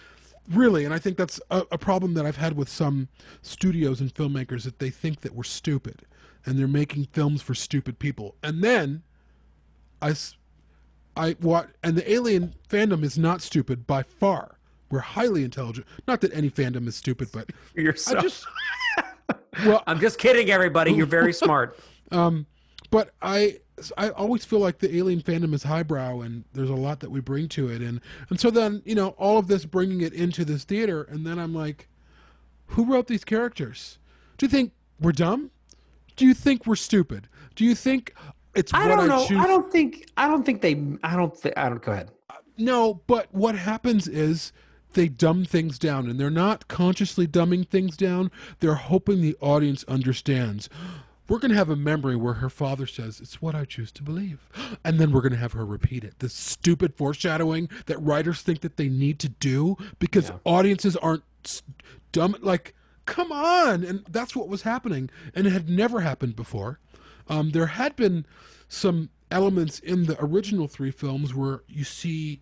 [0.50, 3.08] Really, and I think that's a, a, problem that I've had with some
[3.42, 6.02] studios and filmmakers that they think that we're stupid,
[6.46, 8.34] and they're making films for stupid people.
[8.42, 9.02] And then
[10.00, 10.14] I
[11.18, 14.56] I what and the alien fandom is not stupid by far.
[14.90, 15.86] We're highly intelligent.
[16.06, 17.94] Not that any fandom is stupid, but you're.
[18.06, 18.46] I just,
[19.66, 20.92] well, I'm just kidding, everybody.
[20.92, 21.78] You're very smart.
[22.12, 22.46] Um,
[22.90, 23.58] but I
[23.96, 27.20] I always feel like the alien fandom is highbrow, and there's a lot that we
[27.20, 28.00] bring to it, and
[28.30, 31.38] and so then you know all of this bringing it into this theater, and then
[31.38, 31.88] I'm like,
[32.66, 33.98] who wrote these characters?
[34.38, 35.50] Do you think we're dumb?
[36.16, 37.28] Do you think we're stupid?
[37.54, 38.14] Do you think
[38.58, 39.26] it's I don't know.
[39.26, 39.38] choose?
[39.38, 40.10] I don't think.
[40.16, 40.72] I don't think they.
[41.02, 41.34] I don't.
[41.40, 41.80] Th- I don't.
[41.82, 42.10] Go ahead.
[42.56, 44.52] No, but what happens is
[44.94, 48.30] they dumb things down, and they're not consciously dumbing things down.
[48.58, 50.68] They're hoping the audience understands.
[51.28, 54.02] We're going to have a memory where her father says, It's what I choose to
[54.02, 54.48] believe.
[54.82, 56.14] And then we're going to have her repeat it.
[56.20, 60.36] This stupid foreshadowing that writers think that they need to do because Yeah.
[60.46, 61.22] audiences aren't
[62.12, 62.34] dumb.
[62.40, 63.84] Like, come on.
[63.84, 65.10] And that's what was happening.
[65.34, 66.80] And it had never happened before.
[67.28, 68.26] Um, there had been
[68.68, 72.40] some elements in the original three films where you see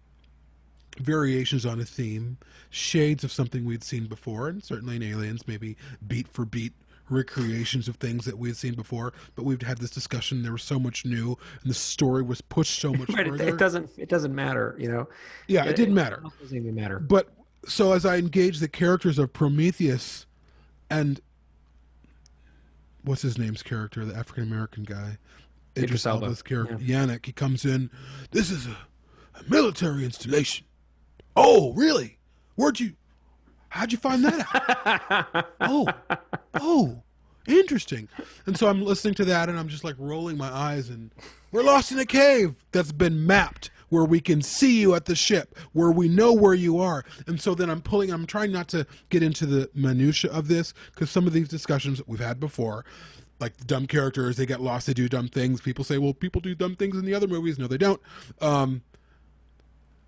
[0.98, 2.38] variations on a theme,
[2.70, 6.72] shades of something we'd seen before, and certainly in Aliens, maybe beat for beat
[7.08, 9.12] recreations of things that we had seen before.
[9.34, 10.42] But we've had this discussion.
[10.42, 13.26] There was so much new, and the story was pushed so much Right.
[13.26, 13.48] It, further.
[13.48, 13.90] it doesn't.
[13.96, 14.74] It doesn't matter.
[14.78, 15.08] You know.
[15.48, 16.22] yeah, it didn't matter.
[16.24, 16.98] It doesn't even matter.
[16.98, 17.28] But
[17.66, 20.26] so as I engage the characters of Prometheus
[20.90, 21.20] and
[23.06, 25.18] what's his name's character, the African American guy,
[25.76, 27.90] Idris Elba, Elba's character, Janek, he comes in.
[28.32, 28.76] This is a,
[29.38, 30.66] a military installation.
[31.34, 32.18] Oh, really?
[32.56, 32.94] Where'd you?
[33.68, 35.46] How'd you find that out?
[35.60, 35.88] oh,
[36.54, 37.02] oh,
[37.46, 38.08] interesting.
[38.46, 41.10] And so I'm listening to that, and I'm just like rolling my eyes, and
[41.52, 45.14] we're lost in a cave that's been mapped where we can see you at the
[45.14, 47.04] ship, where we know where you are.
[47.26, 48.10] And so then I'm pulling.
[48.10, 52.00] I'm trying not to get into the minutia of this because some of these discussions
[52.06, 52.84] we've had before.
[53.38, 55.60] Like the dumb characters, they get lost, they do dumb things.
[55.60, 58.00] People say, "Well, people do dumb things in the other movies." No, they don't.
[58.40, 58.80] Um,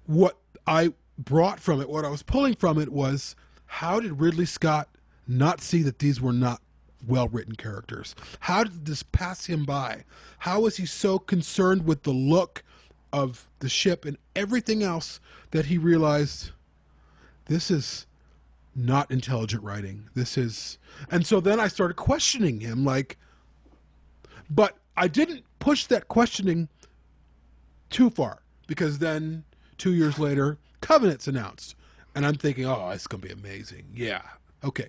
[0.07, 3.37] what I brought from it, what I was pulling from it was
[3.67, 4.89] how did Ridley Scott
[5.27, 6.63] not see that these were not
[7.07, 8.15] well written characters?
[8.41, 10.05] How did this pass him by?
[10.39, 12.65] How was he so concerned with the look
[13.13, 16.51] of the ship and everything else that he realized
[17.47, 18.07] this is
[18.75, 20.09] not intelligent writing?
[20.15, 20.79] This is.
[21.11, 23.19] And so then I started questioning him like,
[24.51, 26.69] but I didn't push that questioning
[27.91, 29.45] too far because then
[29.79, 31.75] two years later, Covenant's announced.
[32.15, 33.85] And I'm thinking, oh, it's going to be amazing.
[33.95, 34.23] Yeah.
[34.65, 34.89] Okay.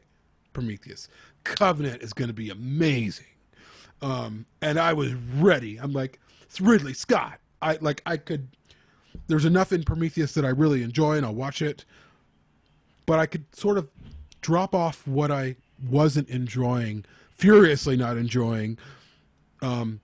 [0.53, 1.08] Prometheus.
[1.43, 3.25] Covenant is going to be amazing.
[4.01, 5.77] Um, and I was ready.
[5.77, 7.39] I'm like, it's Ridley Scott.
[7.62, 8.48] I like, I could,
[9.28, 11.86] there's enough in Prometheus that I really enjoy and I'll watch it.
[13.06, 13.89] But I could sort of
[14.41, 15.56] drop off what I
[15.89, 18.78] wasn't enjoying, furiously not enjoying,
[19.62, 20.00] um,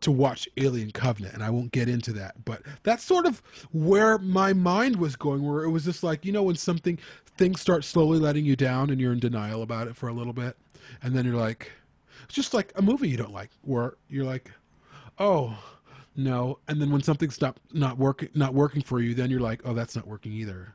[0.00, 2.44] to watch Alien Covenant, and I won't get into that.
[2.44, 6.32] But that's sort of where my mind was going, where it was just like, you
[6.32, 6.98] know, when something
[7.38, 10.34] things start slowly letting you down and you're in denial about it for a little
[10.34, 10.58] bit,
[11.02, 11.72] and then you're like,
[12.24, 14.50] it's just like a movie you don't like, where you're like,
[15.18, 15.56] oh
[16.16, 19.62] no, and then when something's not not working not working for you, then you're like,
[19.64, 20.74] oh, that's not working either.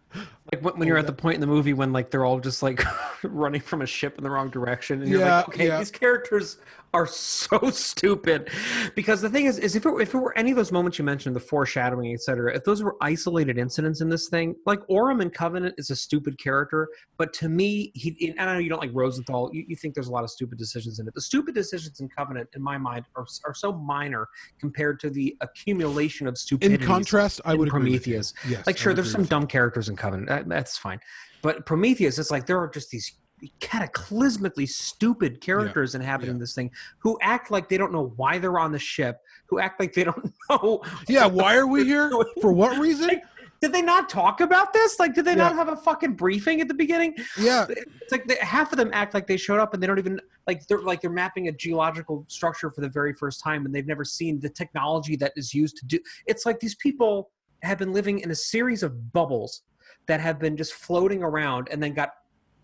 [0.51, 2.39] Like when, when you're at the oh, point in the movie when like they're all
[2.39, 2.83] just like
[3.23, 5.77] running from a ship in the wrong direction, and you're Yeah, like, okay, yeah.
[5.79, 6.57] these characters
[6.93, 8.49] are so stupid.
[8.95, 11.05] Because the thing is, is if it, if it were any of those moments you
[11.05, 15.29] mentioned, the foreshadowing, etc., if those were isolated incidents in this thing, like Oram in
[15.29, 18.91] Covenant is a stupid character, but to me, he and I know you don't like
[18.93, 21.13] Rosenthal, you, you think there's a lot of stupid decisions in it.
[21.13, 24.27] The stupid decisions in Covenant, in my mind, are are so minor
[24.59, 27.69] compared to the accumulation of In contrast, I in would.
[27.69, 28.33] Prometheus.
[28.47, 30.27] Yes, Like, sure, there's some dumb characters in Covenant.
[30.29, 30.99] That, that's fine.
[31.41, 33.15] But Prometheus, it's like there are just these
[33.59, 36.39] cataclysmically stupid characters inhabiting yeah.
[36.39, 39.79] this thing who act like they don't know why they're on the ship, who act
[39.79, 40.81] like they don't know.
[41.07, 42.11] Yeah, why are we here?
[42.41, 43.21] For what reason?
[43.61, 44.99] Did they not talk about this?
[44.99, 47.13] Like, did they not have a fucking briefing at the beginning?
[47.37, 49.99] Yeah, It's like they, half of them act like they showed up and they don't
[49.99, 53.75] even like they're like they're mapping a geological structure for the very first time and
[53.75, 55.99] they've never seen the technology that is used to do.
[56.25, 59.63] It's like these people have been living in a series of bubbles
[60.07, 62.13] that have been just floating around and then got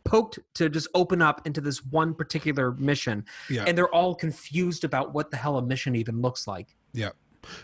[0.05, 3.65] poked to just open up into this one particular mission yeah.
[3.67, 6.67] and they're all confused about what the hell a mission even looks like.
[6.93, 7.09] Yeah.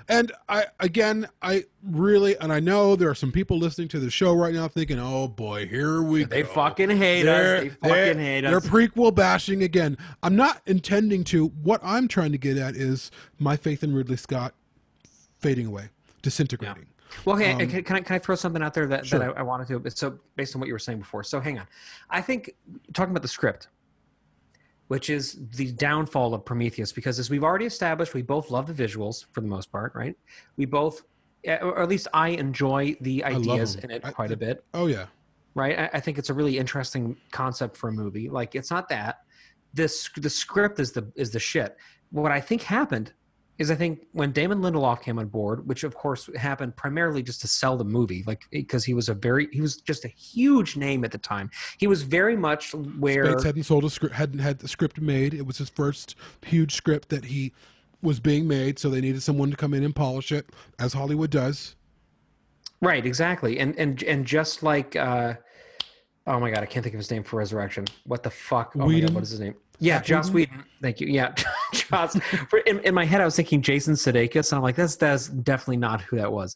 [0.09, 4.11] And I again I really and I know there are some people listening to the
[4.11, 6.27] show right now thinking, "Oh boy, here we go.
[6.27, 7.63] They go." fucking hate They're- us.
[7.63, 9.97] They fucking they're- hate They're prequel bashing again.
[10.21, 11.47] I'm not intending to.
[11.47, 14.53] What I'm trying to get at is my faith in Ridley Scott
[15.39, 15.89] fading away,
[16.21, 16.85] disintegrating.
[17.25, 19.19] Well, hey, Um, can, can I can I throw something out there that, Sure.
[19.19, 19.89] that I, I wanted to?
[19.91, 21.67] So based on what you were saying before, so hang on.
[22.09, 22.51] I think
[22.93, 23.67] talking about the script,
[24.87, 28.73] which is the downfall of Prometheus, because as we've already established, we both love the
[28.87, 30.15] visuals for the most part, right?
[30.57, 31.03] We both,
[31.45, 34.87] eh, or at least I enjoy the ideas in it I- quite a bit, Oh
[34.87, 35.05] yeah.
[35.55, 35.77] right?
[35.79, 38.29] I, I think it's a really interesting concept for a movie.
[38.29, 39.19] Like it's not that
[39.73, 41.77] this the script is the is the shit.
[42.11, 43.13] What I think happened
[43.57, 47.41] is I think when Damon Lindelof came on board, which of course happened primarily just
[47.41, 50.77] to sell the movie, like because he was a very he was just a huge
[50.77, 51.49] name at the time.
[51.77, 55.33] He was very much where Spaihts hadn't sold a script, hadn't had the script made.
[55.33, 57.53] It was his first huge script that he
[58.01, 61.29] was being made, so they needed someone to come in and polish it, as Hollywood
[61.29, 61.75] does.
[62.81, 65.35] right exactly, and and and just like uh,
[66.25, 67.85] oh my god, I can't think of his name for Resurrection.
[68.05, 68.71] What the fuck?
[68.75, 69.07] Oh my Whedon?
[69.09, 69.55] god, what is his name?
[69.81, 70.63] Yeah, Zach Joss Whedon.
[70.81, 71.07] Thank you.
[71.07, 71.33] Yeah,
[71.73, 72.15] Joss.
[72.49, 75.27] For, in, in my head, I was thinking Jason Sudeikis, and I'm like, that's that's
[75.27, 76.55] definitely not who that was.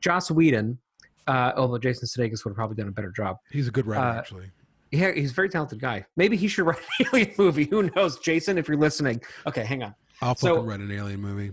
[0.00, 0.78] Joss Whedon.
[1.26, 3.38] Uh, although Jason Sudeikis would have probably done a better job.
[3.50, 4.50] He's a good writer, Uh, actually.
[4.90, 6.04] Yeah, he's a very talented guy.
[6.16, 7.64] Maybe he should write an alien movie.
[7.64, 8.58] Who knows, Jason?
[8.58, 9.94] If you're listening, okay, hang on.
[10.20, 11.52] I'll so- fucking write an alien movie.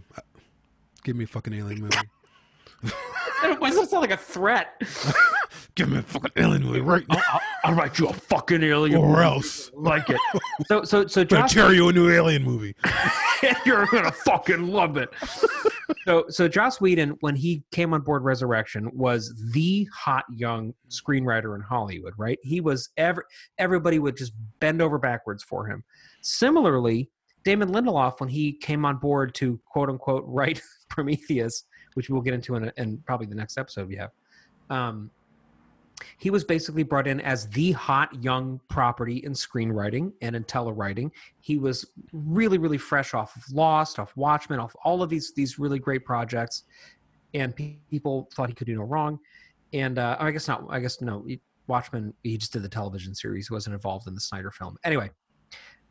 [1.03, 1.97] Give me a fucking alien movie.
[3.60, 4.81] Why does that sound like a threat?
[5.75, 8.99] Give me a fucking alien movie right now, I'll, I'll write you a fucking alien.
[8.99, 9.13] Movie.
[9.13, 9.23] Or movie.
[9.23, 10.17] else like it.
[10.67, 12.75] So, so, so Josh, tear you a new alien movie.
[13.65, 15.10] you're gonna fucking love it.
[16.05, 21.55] so, so Joss Whedon, when he came on board Resurrection, was the hot young screenwriter
[21.55, 22.13] in Hollywood.
[22.15, 22.38] Right?
[22.43, 23.23] He was every
[23.57, 25.84] everybody would just bend over backwards for him.
[26.21, 27.10] Similarly,
[27.43, 31.63] Damon Lindelof, when he came on board to quote unquote write Prometheus,
[31.95, 34.12] which we'll get into in, a, in probably the next episode we have.
[34.69, 35.10] Um,
[36.17, 41.11] he was basically brought in as the hot young property in screenwriting and in telewriting.
[41.39, 45.59] He was really, really fresh off of Lost, off Watchmen, off all of these these
[45.59, 46.63] really great projects,
[47.33, 49.19] and pe- people thought he could do no wrong.
[49.73, 50.65] And uh, I guess not.
[50.69, 51.25] I guess no.
[51.67, 52.13] Watchmen.
[52.23, 53.47] He just did the television series.
[53.47, 54.77] He wasn't involved in the Snyder film.
[54.83, 55.09] Anyway,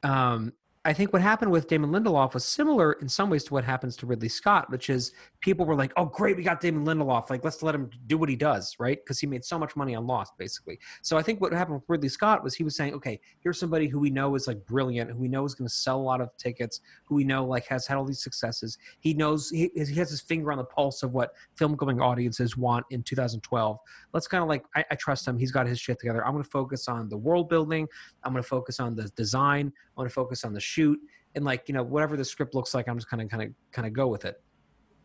[0.02, 0.52] um,
[0.86, 3.96] I think what happened with Damon Lindelof was similar in some ways to what happens
[3.96, 5.12] to Ridley Scott, which is
[5.42, 7.28] people were like, "Oh, great, we got Damon Lindelof.
[7.28, 9.94] Like, let's let him do what he does, right?" Because he made so much money
[9.94, 10.78] on Lost, basically.
[11.02, 13.88] So I think what happened with Ridley Scott was he was saying, "Okay, here's somebody
[13.88, 16.22] who we know is like brilliant, who we know is going to sell a lot
[16.22, 18.78] of tickets, who we know like has had all these successes.
[19.00, 22.56] He knows he, he has his finger on the pulse of what film going audiences
[22.56, 23.78] want in 2012.
[24.14, 25.36] Let's kind of like I, I trust him.
[25.36, 26.24] He's got his shit together.
[26.24, 27.86] I'm going to focus on the world building.
[28.24, 29.66] I'm going to focus on the design.
[29.66, 30.98] I'm going to focus on the shoot."
[31.34, 33.50] and like you know whatever the script looks like i'm just kind of kind of
[33.72, 34.42] kind of go with it.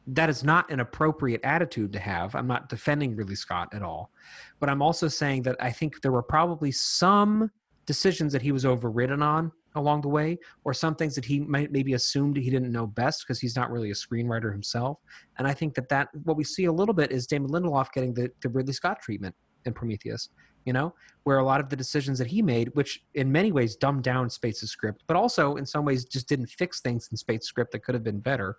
[0.08, 2.36] That is not an appropriate attitude to have.
[2.36, 4.12] I'm not defending ridley scott at all.
[4.60, 7.52] But i'm also saying that i think there were probably some
[7.86, 11.72] decisions that he was overridden on along the way or some things that he might
[11.72, 15.00] maybe assumed he didn't know best because he's not really a screenwriter himself.
[15.38, 18.14] And i think that that what we see a little bit is damon lindelof getting
[18.14, 20.30] the, the ridley scott treatment in prometheus
[20.66, 23.76] you know where a lot of the decisions that he made, which in many ways
[23.76, 27.48] dumbed down Spaihts's script, but also in some ways just didn't fix things in Spaihts's
[27.48, 28.58] script that could have been better.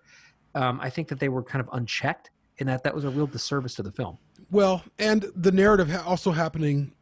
[0.55, 3.27] Um, I think that they were kind of unchecked, and that that was a real
[3.27, 4.19] disservice to the film.
[4.51, 6.93] Well, and the narrative also happening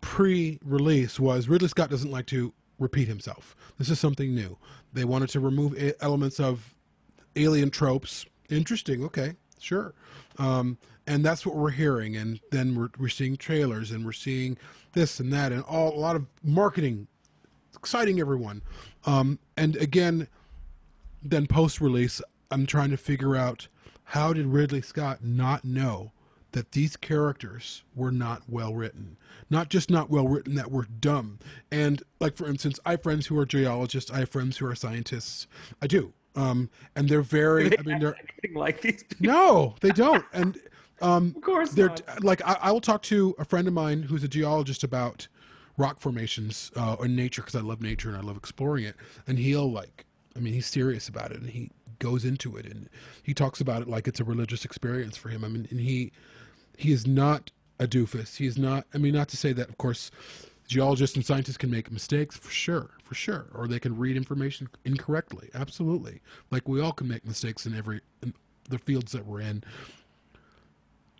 [0.00, 3.54] pre-release was Ridley Scott doesn't like to repeat himself.
[3.78, 4.58] This is something new.
[4.92, 6.74] They wanted to remove elements of
[7.36, 8.26] alien tropes.
[8.50, 9.04] Interesting.
[9.04, 9.94] Okay, sure.
[10.38, 10.78] Um,
[11.12, 12.16] and that's what we're hearing.
[12.16, 14.56] And then we're, we're seeing trailers and we're seeing
[14.94, 17.06] this and that and all a lot of marketing.
[17.76, 18.62] Exciting everyone.
[19.04, 20.26] Um, and again,
[21.22, 23.68] then post release, I'm trying to figure out
[24.04, 26.12] how did Ridley Scott not know
[26.52, 29.18] that these characters were not well written?
[29.50, 31.40] Not just not well written, that were dumb.
[31.70, 34.74] And like for instance, I have friends who are geologists, I have friends who are
[34.74, 35.46] scientists.
[35.82, 36.14] I do.
[36.34, 37.78] Um, and they're very.
[37.78, 38.16] I mean, they're
[38.54, 39.02] like these.
[39.02, 39.26] people?
[39.26, 40.24] no, they don't.
[40.32, 40.58] And
[41.02, 42.22] um, Of course they're not.
[42.24, 45.28] like I, I will talk to a friend of mine who's a geologist about
[45.76, 48.94] rock formations uh, or nature because I love nature and I love exploring it.
[49.26, 50.04] And he'll like,
[50.36, 52.88] I mean, he's serious about it and he goes into it and
[53.22, 55.44] he talks about it like it's a religious experience for him.
[55.44, 56.12] I mean, and he
[56.76, 58.36] he is not a doofus.
[58.36, 58.86] He is not.
[58.94, 60.10] I mean, not to say that, of course.
[60.68, 64.68] Geologists and scientists can make mistakes for sure, for sure, or they can read information
[64.86, 65.50] incorrectly.
[65.54, 68.32] Absolutely, like we all can make mistakes in every in
[68.70, 69.62] the fields that we're in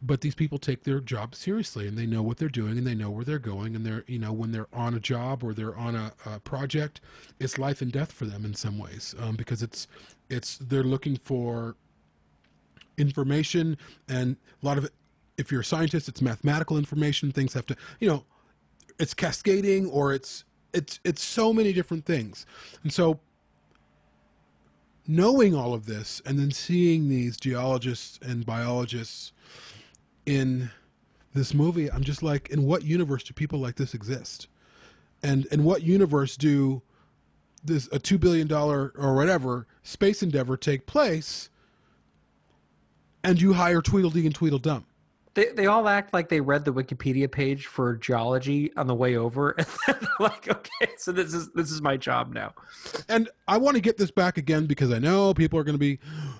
[0.04, 2.94] but these people take their job seriously and they know what they're doing and they
[2.94, 5.76] know where they're going and they're you know when they're on a job or they're
[5.76, 7.00] on a, a project
[7.40, 9.86] it's life and death for them in some ways um, because it's
[10.28, 11.76] it's they're looking for
[12.98, 13.76] information
[14.08, 14.92] and a lot of it
[15.38, 18.24] if you're a scientist it's mathematical information things have to you know
[18.98, 22.46] it's cascading or it's it's it's so many different things.
[22.82, 23.20] And so
[25.06, 29.32] knowing all of this and then seeing these geologists and biologists
[30.26, 30.70] in
[31.34, 34.48] this movie i'm just like in what universe do people like this exist?
[35.22, 36.82] And in what universe do
[37.64, 41.48] this a 2 billion dollar or whatever space endeavor take place
[43.22, 44.84] and you hire tweedledee and tweedledum
[45.34, 49.16] They they all act like they read the Wikipedia page for geology on the way
[49.16, 52.52] over, and they're like, okay, so this is this is my job now.
[53.08, 55.78] And I want to get this back again because I know people are going to
[55.78, 55.98] be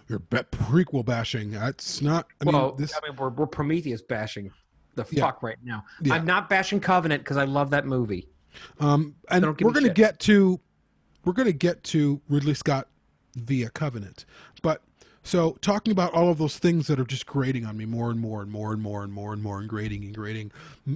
[0.09, 1.53] you're prequel bashing.
[1.53, 2.27] That's not.
[2.41, 2.95] I mean, well, this.
[2.95, 4.51] I mean, we're, we're Prometheus bashing
[4.95, 5.25] the Yeah.
[5.27, 5.85] fuck right now.
[6.03, 6.15] Yeah.
[6.15, 8.29] I'm not bashing Covenant because I love that movie.
[8.79, 10.61] Um, and we're going to get to
[11.25, 12.89] we're going to get to Ridley Scott
[13.37, 14.25] via Covenant,
[14.61, 14.83] but
[15.23, 18.21] so talking about all of those things that are just grating on me more and
[18.21, 20.51] more and more and more and more and more and grating and grating,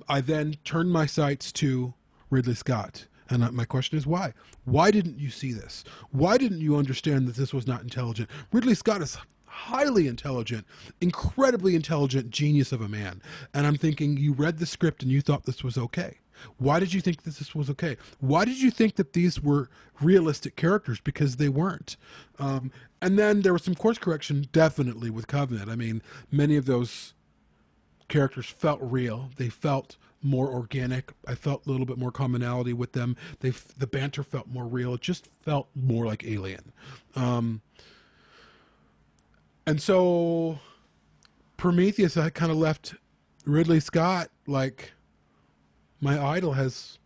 [0.09, 1.95] I then turned my sights to
[2.31, 3.07] Ridley Scott.
[3.29, 4.35] And my question is why?
[4.64, 5.85] Why didn't you see this?
[6.11, 8.31] Why didn't you understand that this was not intelligent?
[8.53, 10.66] Ridley Scott is highly intelligent,
[11.01, 13.22] incredibly intelligent genius of a man.
[13.55, 16.18] And I'm thinking you read the script and you thought this was okay.
[16.59, 17.97] Why did you think that this was okay?
[18.20, 19.68] Why did you think that these were
[20.01, 21.01] realistic characters?
[21.01, 21.97] Because they weren't.
[22.39, 22.70] Um,
[23.01, 25.70] and then there was some course correction, definitely with Covenant.
[25.70, 27.14] I mean, many of those
[28.09, 29.30] characters felt real.
[29.37, 31.12] They felt more organic.
[31.26, 33.16] I felt a little bit more commonality with them.
[33.41, 34.95] They the banter felt more real.
[34.95, 36.72] It just felt more like Alien.
[37.14, 37.62] Um,
[39.66, 40.59] and so
[41.57, 42.95] Prometheus, I kind of left
[43.45, 44.93] Ridley Scott like
[46.01, 46.99] my idol has.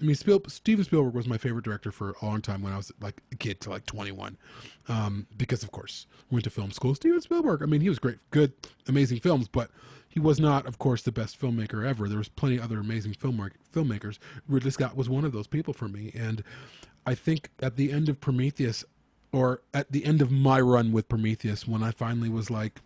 [0.00, 2.76] I mean, Spiel, Steven Spielberg was my favorite director for a long time when I
[2.76, 4.38] was like a kid to like 21,
[4.86, 6.94] um, because of course went to film school.
[6.94, 7.64] Steven Spielberg.
[7.64, 8.52] I mean, he was great, good,
[8.86, 9.70] amazing films, but
[10.08, 12.08] he was not, of course, the best filmmaker ever.
[12.08, 14.18] There was plenty other amazing film filmmakers.
[14.46, 16.44] Ridley Scott was one of those people for me, and
[17.04, 18.84] I think at the end of Prometheus,
[19.32, 22.80] or at the end of my run with Prometheus, when I finally was like,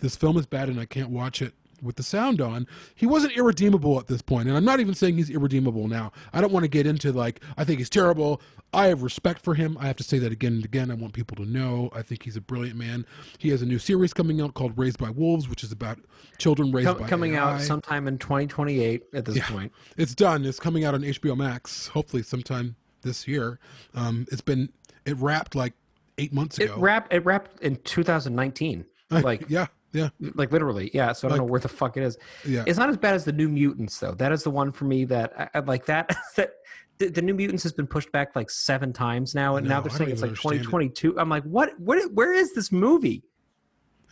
[0.00, 3.36] this film is bad and I can't watch it with the sound on, he wasn't
[3.36, 4.48] irredeemable at this point.
[4.48, 6.12] And I'm not even saying he's irredeemable now.
[6.32, 8.40] I don't want to get into like, I think he's terrible.
[8.72, 9.76] I have respect for him.
[9.80, 10.90] I have to say that again and again.
[10.90, 11.88] I want people to know.
[11.94, 13.06] I think he's a brilliant man.
[13.38, 15.98] He has a new series coming out called Raised by Wolves, which is about
[16.36, 17.54] children raised Com- by coming AI.
[17.54, 19.48] out sometime in 2028 at this Yeah.
[19.48, 19.72] point.
[19.96, 20.44] It's done.
[20.44, 21.88] It's coming out on HBO Max.
[21.88, 23.58] Hopefully, sometime this year.
[23.94, 24.68] Um, it's been
[25.06, 25.72] it wrapped like
[26.18, 26.74] eight months ago.
[26.74, 27.12] It wrapped.
[27.12, 28.84] It wrapped in 2019.
[29.10, 31.12] Like, yeah, yeah, like literally, yeah.
[31.12, 32.18] So I don't Like- know where the fuck it is.
[32.44, 32.64] yeah.
[32.66, 34.12] It's not as bad as the New Mutants, though.
[34.12, 35.86] That is the one for me that I, I like.
[35.86, 36.50] That that
[36.98, 39.90] the, the New Mutants has been pushed back like seven times now, and now they're
[39.90, 40.64] saying it's like understand it.
[40.64, 41.18] 2022.
[41.18, 41.78] I'm like, what?
[41.80, 42.12] What?
[42.12, 43.22] Where is this movie?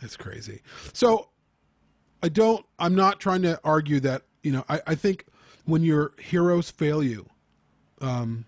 [0.01, 0.61] It's crazy.
[0.93, 1.29] So
[2.23, 5.25] I don't I'm not trying to argue that, you know, I, I think
[5.65, 7.27] when your heroes fail you,
[8.01, 8.45] um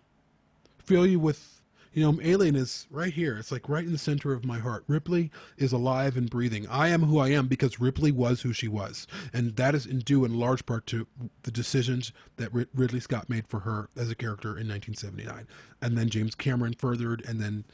[0.77, 1.59] fail you with
[1.93, 3.37] you know, Alien is right here.
[3.37, 4.83] It's like right in the center of my heart.
[4.87, 6.67] Ripley is alive and breathing.
[6.67, 9.07] I am who I am because Ripley was who she was.
[9.33, 11.07] And that is due in large part to
[11.43, 15.47] the decisions that Ridley Scott made for her as a character in 1979.
[15.81, 17.65] And then James Cameron furthered, and then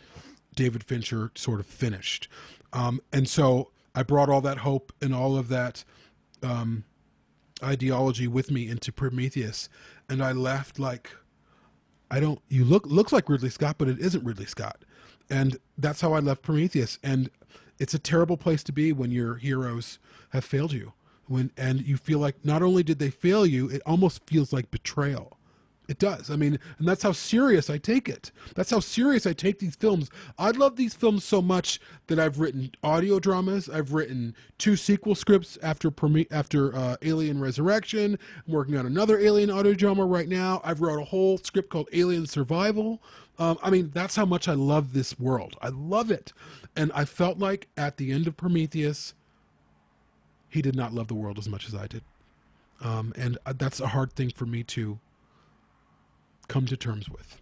[0.55, 2.29] David Fincher sort of finished.
[2.71, 5.83] Um, and so I brought all that hope and all of that
[6.43, 6.83] um,
[7.63, 9.69] ideology with me into Prometheus,
[10.09, 11.11] and I left like,
[12.11, 12.39] I don't.
[12.49, 14.85] You look looks like Ridley Scott, but it isn't Ridley Scott,
[15.29, 16.99] and that's how I left Prometheus.
[17.03, 17.29] And
[17.79, 19.99] it's a terrible place to be when your heroes
[20.29, 20.93] have failed you,
[21.27, 24.71] when and you feel like not only did they fail you, it almost feels like
[24.71, 25.34] betrayal.
[25.87, 26.31] It does.
[26.31, 28.31] I mean, and that's how serious I take it.
[28.55, 30.09] That's how serious I take these films.
[30.37, 33.69] I love these films so much that I've written audio dramas.
[33.69, 35.93] I've written two sequel scripts after
[36.31, 38.17] after uh, Alien Resurrection.
[38.47, 40.61] I'm working on another Alien audio drama right now.
[40.63, 42.99] I've wrote a whole script called Alien Survival.
[43.37, 45.55] Um, I mean, that's how much I love this world.
[45.61, 46.31] I love it,
[46.75, 49.13] and I felt like at the end of Prometheus,
[50.49, 52.01] he did not love the world as much as I did,
[52.81, 54.99] um, and uh, that's a hard thing for me to
[56.47, 57.41] come to terms with.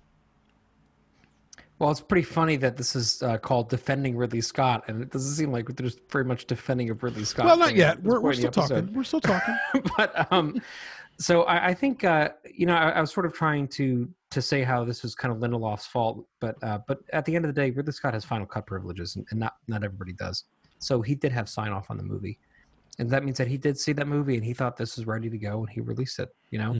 [1.79, 5.35] Well, it's pretty funny that this is uh, called defending Ridley Scott, and it doesn't
[5.35, 7.45] seem like there's very much defending of Ridley Scott.
[7.45, 8.01] well, not yet.
[8.01, 8.93] We're, we're still talking.
[8.93, 9.55] We're still talking.
[9.97, 10.61] but um,
[11.19, 14.41] so I, I think uh, you know I, I was sort of trying to to
[14.41, 17.53] say how this was kind of Lindelof's fault, but uh, but at the end of
[17.53, 20.45] the day, Ridley Scott has final cut privileges, and, and not not everybody does.
[20.79, 22.39] So he did have sign off on the movie,
[22.99, 25.29] and that means that he did see that movie and he thought this was ready
[25.29, 26.29] to go, and he released it.
[26.49, 26.79] You know,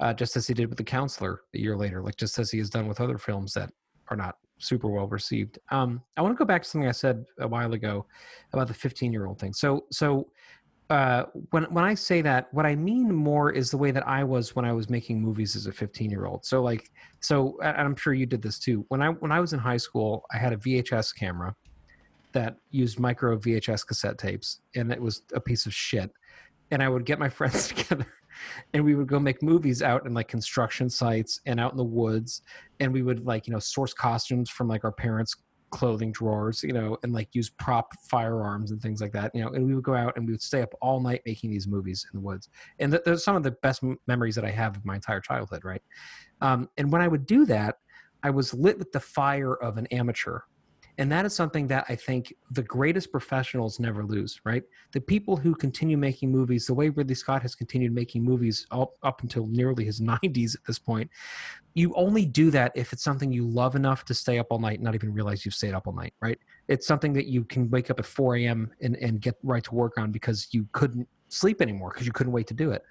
[0.00, 2.58] uh, just as he did with The Counselor a year later, like just as he
[2.58, 3.70] has done with other films that
[4.08, 5.58] are not super well received.
[5.70, 8.06] Um, I want to go back to something I said a while ago
[8.52, 9.52] about the 15 year old thing.
[9.52, 10.28] So, so
[10.90, 14.24] uh, when when I say that, what I mean more is the way that I
[14.24, 16.46] was when I was making movies as a 15 year old.
[16.46, 16.90] So, like,
[17.20, 18.86] so and I'm sure you did this too.
[18.88, 21.54] When I when I was in high school, I had a VHS camera
[22.32, 26.10] that used micro VHS cassette tapes, and it was a piece of shit.
[26.70, 28.06] And I would get my friends together
[28.74, 31.84] and we would go make movies out in like construction sites and out in the
[31.84, 32.42] woods
[32.80, 35.36] and we would like you know source costumes from like our parents
[35.70, 39.50] clothing drawers, you know, and like use prop firearms and things like that, you know.
[39.50, 42.06] And we would go out and we would stay up all night making these movies
[42.12, 42.48] in the woods.
[42.78, 44.94] And th- those are some of the best m- memories that I have of my
[44.94, 45.82] entire childhood, right?
[46.40, 47.76] Um, and when I would do that,
[48.22, 50.40] I was lit with the fire of an amateur.
[50.98, 54.64] And that is something that I think the greatest professionals never lose, right?
[54.92, 59.22] The people who continue making movies, the way Ridley Scott has continued making movies up,
[59.22, 61.08] until nearly his 90s at this point,
[61.74, 64.74] you only do that if it's something you love enough to stay up all night
[64.74, 66.38] and not even realize you've stayed up all night, right?
[66.66, 68.72] It's something that you can wake up at 4 a.m.
[68.80, 72.32] And, and get right to work on because you couldn't sleep anymore because you couldn't
[72.32, 72.82] wait to do it.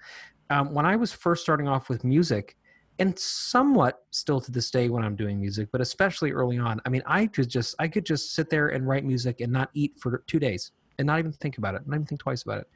[0.48, 2.56] Um, when I was first starting off with music,
[2.98, 6.80] and somewhat still to this day when I'm doing music, but especially early on.
[6.84, 9.70] I mean, I could just I could just sit there and write music and not
[9.74, 12.58] eat for two days and not even think about it, not even think twice about
[12.58, 12.68] it.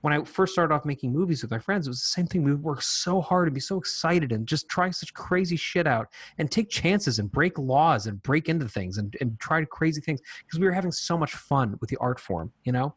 [0.00, 2.42] When I first started off making movies with my friends, it was the same thing.
[2.42, 5.86] We would work so hard and be so excited and just try such crazy shit
[5.86, 6.08] out
[6.38, 10.20] and take chances and break laws and break into things and, and try crazy things
[10.44, 12.94] because we were having so much fun with the art form, you know?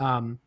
[0.00, 0.38] Um,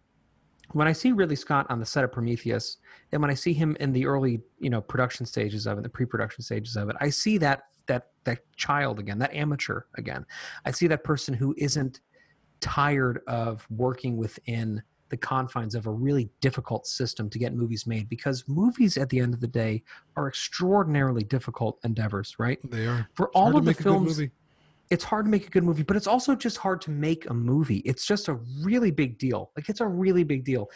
[0.72, 2.78] when I see Ridley Scott on the set of Prometheus,
[3.12, 5.90] and when I see him in the early, you know, production stages of it, the
[5.90, 10.26] pre-production stages of it, I see that that that child again, that amateur again.
[10.66, 12.02] I see that person who isn't
[12.62, 18.10] tired of working within the confines of a really difficult system to get movies made
[18.10, 19.84] because movies at the end of the day
[20.18, 22.60] are extraordinarily difficult endeavors, right?
[22.70, 23.08] They are.
[23.14, 24.20] For It's all of the films.
[24.90, 27.34] It's hard to make a good movie, but it's also just hard to make a
[27.34, 27.78] movie.
[27.80, 29.52] It's just a really big deal.
[29.56, 30.70] Like it's a really big deal.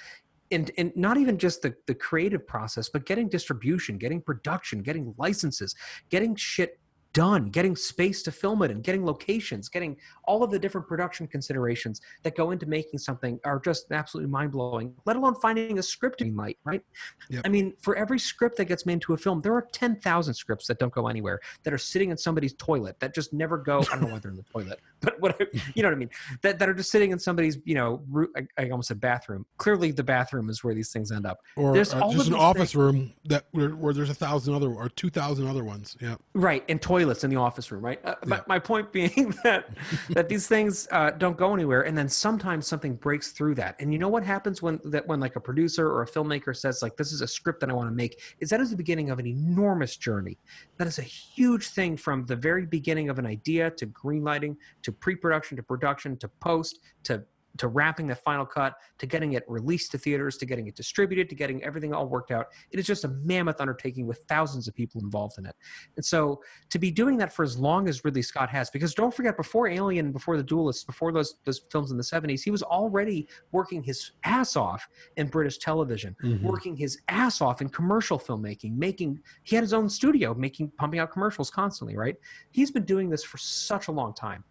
[0.52, 5.14] And and not even just the the creative process, but getting distribution, getting production, getting
[5.18, 5.76] licenses,
[6.10, 6.80] getting shit
[7.20, 11.28] done, getting space to film it and getting locations, getting all of the different production
[11.28, 16.22] considerations that go into making something are just absolutely mind-blowing, let alone finding a script
[16.22, 16.82] light, right?
[17.30, 17.42] Yep.
[17.44, 20.66] I mean, for every script that gets made into a film, there are 10,000 scripts
[20.68, 23.80] that don't go anywhere, that are sitting in somebody's toilet, that just never go.
[23.80, 25.38] I don't know why they're in the toilet, but what
[25.76, 26.10] you know what I mean?
[26.42, 28.02] That, that are just sitting in somebody's, you know,
[28.38, 29.46] I, I almost said bathroom.
[29.58, 31.40] Clearly, the bathroom is where these things end up.
[31.58, 34.54] Or There's uh, all just of an office room that where, where there's a thousand
[34.54, 35.98] other or two thousand other ones.
[36.00, 36.16] Yeah.
[36.34, 38.00] Right, and toilets in the office room, right?
[38.06, 38.28] Uh, Yeah.
[38.30, 39.70] my, my point being that
[40.10, 43.76] that these things uh, don't go anywhere, and then sometimes something breaks through that.
[43.80, 46.82] And you know what happens when that when like a producer or a filmmaker says
[46.82, 49.10] like this is a script that I want to make is that is the beginning
[49.10, 50.38] of an enormous journey.
[50.78, 54.92] That is a huge thing from the very beginning of an idea to greenlighting to
[54.92, 57.24] pre-production to production to post to
[57.60, 61.30] to wrapping the final cut to getting it released to theaters to getting it distributed
[61.30, 64.74] to getting everything all worked out it is just a mammoth undertaking with thousands of
[64.74, 65.56] people involved in it
[65.96, 69.14] and so to be doing that for as long as Ridley Scott has, because don't
[69.14, 72.64] forget, before Alien, before The duelists before those those films in the '70s, he was
[72.64, 74.88] already working his ass off
[75.18, 76.42] in British television, Mhm.
[76.44, 79.22] working his ass off in commercial filmmaking, making.
[79.44, 81.98] He had his own studio, making pumping out commercials constantly.
[81.98, 82.16] Right?
[82.52, 84.44] He's been doing this for such a long time,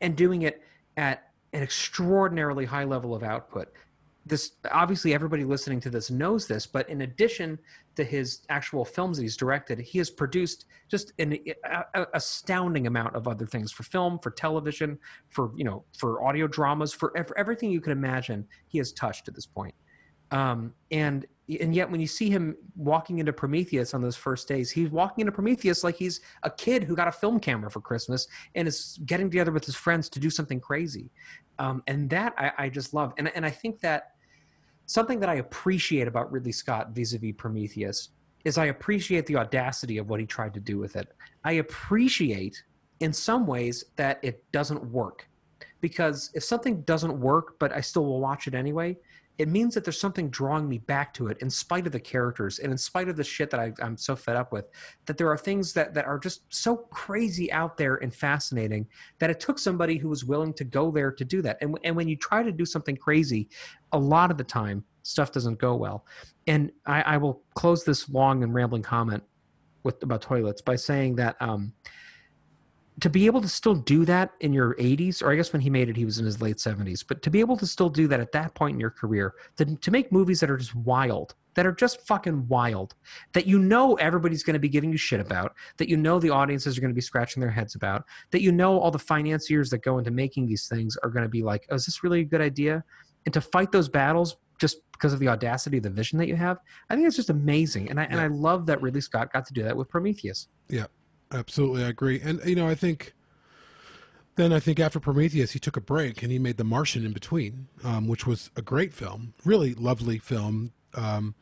[0.00, 0.62] and doing it
[0.96, 3.68] at an extraordinarily high level of output.
[4.26, 7.58] This obviously everybody listening to this knows this but in addition
[7.96, 12.86] to his actual films that he's directed he has produced just an a, a- astounding
[12.86, 14.98] amount of other things for film for television
[15.30, 19.28] for you know for audio dramas for, ev- everything you can imagine he has touched
[19.28, 19.74] at this point
[20.30, 21.26] um, and
[21.60, 25.22] and yet when you see him walking into prometheus on those first days he's walking
[25.22, 28.98] into prometheus like he's a kid who got a film camera for christmas and is
[29.06, 31.10] getting together with his friends to do something crazy.
[31.58, 33.14] Um, and that I, I just love.
[33.18, 34.14] And, and i think that
[34.86, 38.10] something that i appreciate about ridley scott vis-a-vis prometheus
[38.44, 41.08] is i appreciate the audacity of what he tried to do with it.
[41.44, 42.62] I appreciate
[43.00, 45.28] in some ways that it doesn't work.
[45.80, 48.96] Because if something doesn't work but i still will watch it anyway
[49.38, 52.58] it means that there's something drawing me back to it in spite of the characters
[52.58, 54.66] and in spite of the shit that I, i'm so fed up with
[55.06, 58.86] that there are things that, that are just so crazy out there and fascinating
[59.20, 61.58] that it took somebody who was willing to go there to do that.
[61.60, 63.48] And, and when you try to do something crazy
[63.92, 66.04] a lot of the time stuff doesn't go well.
[66.46, 69.22] And i, I will close this long and rambling comment
[69.84, 71.72] with about toilets by saying that um,
[73.00, 75.70] to be able to still do that in your 80s or i guess when he
[75.70, 78.08] made it he was in his late 70s but to be able to still do
[78.08, 81.34] that at that point in your career to, to make movies that are just wild
[81.54, 82.94] that are just fucking wild
[83.32, 86.30] that you know everybody's going to be giving you shit about that you know the
[86.30, 89.70] audiences are going to be scratching their heads about that you know all the financiers
[89.70, 92.20] that go into making these things are going to be like oh, is this really
[92.20, 92.84] a good idea?
[93.26, 96.34] And to fight those battles just because of the audacity of the vision that you
[96.34, 96.58] have
[96.90, 99.52] i think it's just amazing and i and i love that ridley scott got to
[99.52, 100.48] do that with prometheus
[101.32, 102.20] Absolutely, I agree.
[102.22, 103.14] And you know, I think
[104.36, 107.12] then I think after Prometheus, he took a break and he made The Martian in
[107.12, 111.34] between, um, which was a great film, really lovely film um,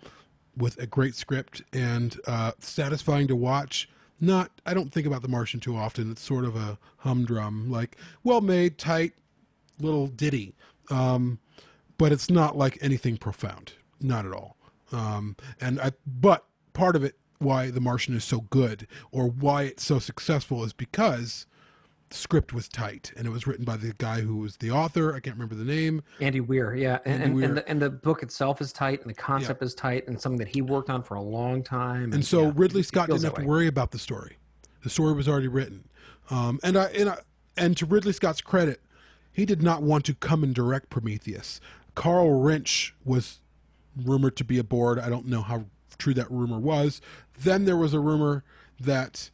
[0.56, 3.88] with a great script and uh, satisfying to watch.
[4.20, 6.10] not I don't think about The Martian too often.
[6.10, 9.12] It's sort of a humdrum, like well made, tight
[9.78, 10.54] little ditty,
[10.90, 11.38] um,
[11.98, 14.56] but it's not like anything profound, not at all.
[14.90, 19.62] Um, and I, but part of it why The Martian is so good or why
[19.62, 21.46] it's so successful is because
[22.08, 25.14] the script was tight and it was written by the guy who was the author.
[25.14, 26.02] I can't remember the name.
[26.20, 27.44] Andy Weir, yeah, and and, Weir.
[27.44, 30.38] and, the, and the book itself is tight, and the concept is tight, and something
[30.38, 32.12] that he worked on for a long time.
[32.12, 34.36] And so yeah, Ridley Scott didn't have to worry about the story.
[34.82, 35.88] The story was already written.
[36.30, 37.18] Um, and I and I,
[37.56, 38.80] and to Ridley Scott's credit,
[39.32, 41.60] he did not want to come and direct Prometheus.
[41.94, 43.40] Carl Rinsch was
[43.96, 44.98] rumored to be aboard.
[44.98, 45.64] I don't know how
[45.98, 47.00] true that rumor was.
[47.38, 48.44] Then there was a rumor
[48.80, 49.30] that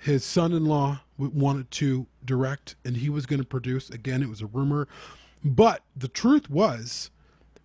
[0.00, 3.90] his son-in-law wanted to direct and he was going to produce.
[3.90, 4.88] Again, it was a rumor,
[5.44, 7.10] but the truth was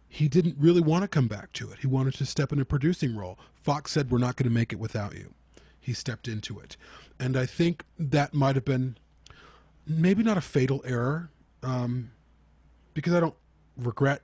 [0.08, 1.80] he didn't really want to come back to it.
[1.80, 3.40] He wanted to step in a producing role.
[3.54, 5.34] Fox said, We're not going to make it without you.
[5.80, 6.76] He stepped into it.
[7.20, 8.98] And I think that might have been
[9.88, 11.30] maybe not a fatal error,
[11.64, 12.12] um,
[12.94, 13.36] because I don't
[13.78, 14.22] regret,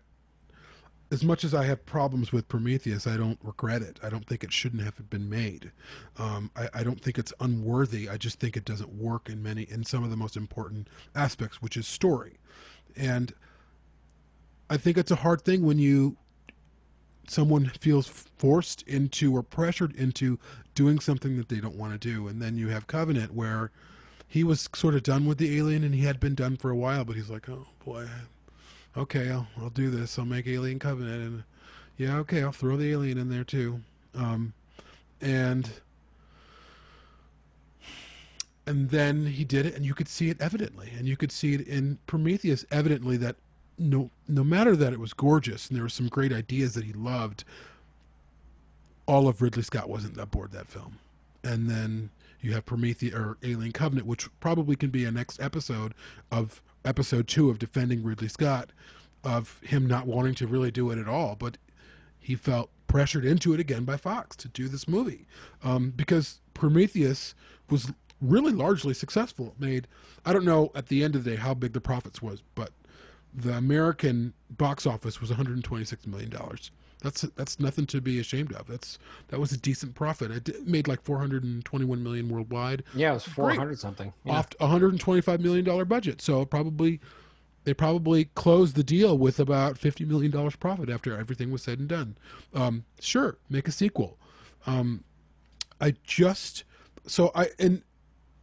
[1.10, 3.99] as much as I have problems with Prometheus, I don't regret it.
[4.03, 5.72] I don't think it shouldn't have been made.
[6.18, 8.10] Um, I, I don't think it's unworthy.
[8.10, 11.62] I just think it doesn't work in many, in some of the most important aspects,
[11.62, 12.39] which is story.
[12.95, 13.34] And
[14.70, 16.18] I think it's a hard thing when you
[17.30, 20.39] someone feels forced into or pressured into
[20.76, 23.70] doing something that they don't want to do and then you have covenant where
[24.30, 26.76] he was sort of done with the alien and he had been done for a
[26.76, 28.08] while but he's like oh boy
[28.98, 30.18] okay i'll, I'll do this.
[30.18, 31.43] I'll make alien covenant and
[31.98, 33.82] yeah okay i'll throw the alien in there too.
[34.16, 34.54] Um,
[35.22, 35.70] and
[38.66, 40.91] and then he did it and you could see it evidently.
[40.98, 43.38] And you could see it in prometheus evidently that
[43.80, 46.93] no no matter that it was gorgeous and there were some great ideas that he
[46.93, 47.43] loved
[49.06, 51.00] all of ridley scott wasn't aboard that film.
[51.43, 52.10] And then
[52.41, 55.93] you have prometheus or alien covenant which probably can be a next episode
[56.32, 58.71] of episode two of defending ridley scott
[59.23, 61.57] of him not wanting to really do it at all but
[62.19, 65.25] he felt pressured into it again by fox to do this movie
[65.63, 67.35] um, because prometheus
[67.69, 69.88] was really largely successful it made
[70.25, 72.71] i don't know at the end of the day how big the profits was but
[73.38, 76.71] the American box office was 126 million dollars.
[77.02, 78.68] That's that's nothing to be ashamed of.
[78.68, 80.32] That's that was a decent profit.
[80.32, 83.36] It did- made like 421 million worldwide Yeah, it was Great.
[83.36, 84.14] four hundred something.
[84.26, 84.34] Yeah.
[84.34, 86.22] off a 125 million dollar budget.
[86.22, 87.00] So probably
[87.66, 91.78] they probably closed the deal with about 50 million dollars profit after everything was said
[91.80, 92.18] and done.
[92.54, 94.18] Um, sure, make a sequel.
[94.66, 95.04] Um,
[95.80, 96.64] I just
[97.06, 97.84] so I in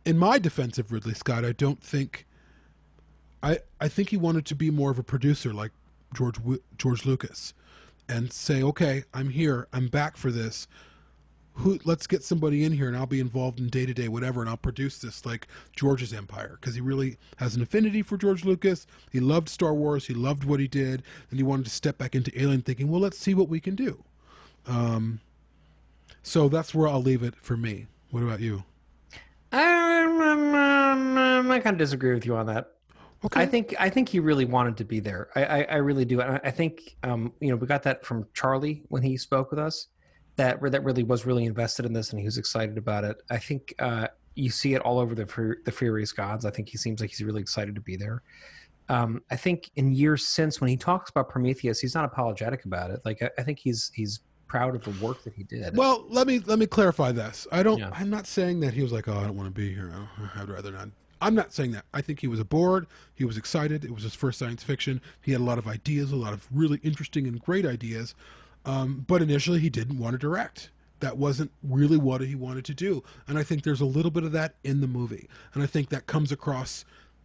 [0.06, 2.24] in my defense of Ridley Scott, I don't think
[3.42, 5.72] I I think he wanted to be more of a producer like
[6.14, 6.38] George
[6.78, 7.52] George Lucas
[8.08, 9.68] and say, "Okay, I'm here.
[9.72, 10.66] I'm back for this.
[11.58, 14.56] Who let's get somebody in here and I'll be involved in day-to-day whatever and I'll
[14.56, 15.46] produce this like
[15.76, 18.88] George's Empire because he really has an affinity for George Lucas.
[19.12, 22.16] He loved Star Wars, he loved what he did, and he wanted to step back
[22.16, 24.02] into Alien thinking, "Well, let's see what we can do."
[24.66, 25.20] Um
[26.24, 27.86] so that's where I'll leave it for me.
[28.10, 28.64] What about you?
[29.52, 30.54] Um,
[31.50, 32.72] I kind of disagree with you on that.
[33.24, 33.40] Okay.
[33.40, 35.28] I think I think he really wanted to be there.
[35.34, 36.20] I I, I really do.
[36.20, 39.50] And I, I think um, you know we got that from Charlie when he spoke
[39.50, 39.88] with us.
[40.36, 43.16] That that really was really invested in this and he was excited about it.
[43.30, 46.44] I think uh, you see it all over the the Furious Gods.
[46.44, 48.22] I think he seems like he's really excited to be there.
[48.88, 52.90] Um, I think in years since when he talks about Prometheus, he's not apologetic about
[52.90, 53.00] it.
[53.04, 55.76] Like I, I think he's he's proud of the work that he did.
[55.76, 57.46] Well, let me let me clarify this.
[57.50, 57.78] I don't.
[57.78, 57.90] Yeah.
[57.92, 59.92] I'm not saying that he was like, "Oh, I don't want to be here.
[60.36, 60.88] I'd rather not."
[61.20, 61.84] I'm not saying that.
[61.94, 62.86] I think he was aboard.
[63.14, 63.84] He was excited.
[63.84, 65.00] It was his first science fiction.
[65.22, 68.14] He had a lot of ideas, a lot of really interesting and great ideas.
[68.64, 70.70] Um, but initially, he didn't want to direct.
[71.00, 73.02] That wasn't really what he wanted to do.
[73.28, 75.28] And I think there's a little bit of that in the movie.
[75.52, 76.84] And I think that comes across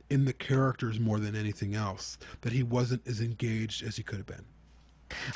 [0.10, 2.18] in the characters more than anything else.
[2.42, 4.46] That he wasn't as engaged as he could have been.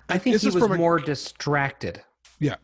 [0.09, 2.01] I think this he was from a- more distracted.
[2.39, 2.55] Yeah.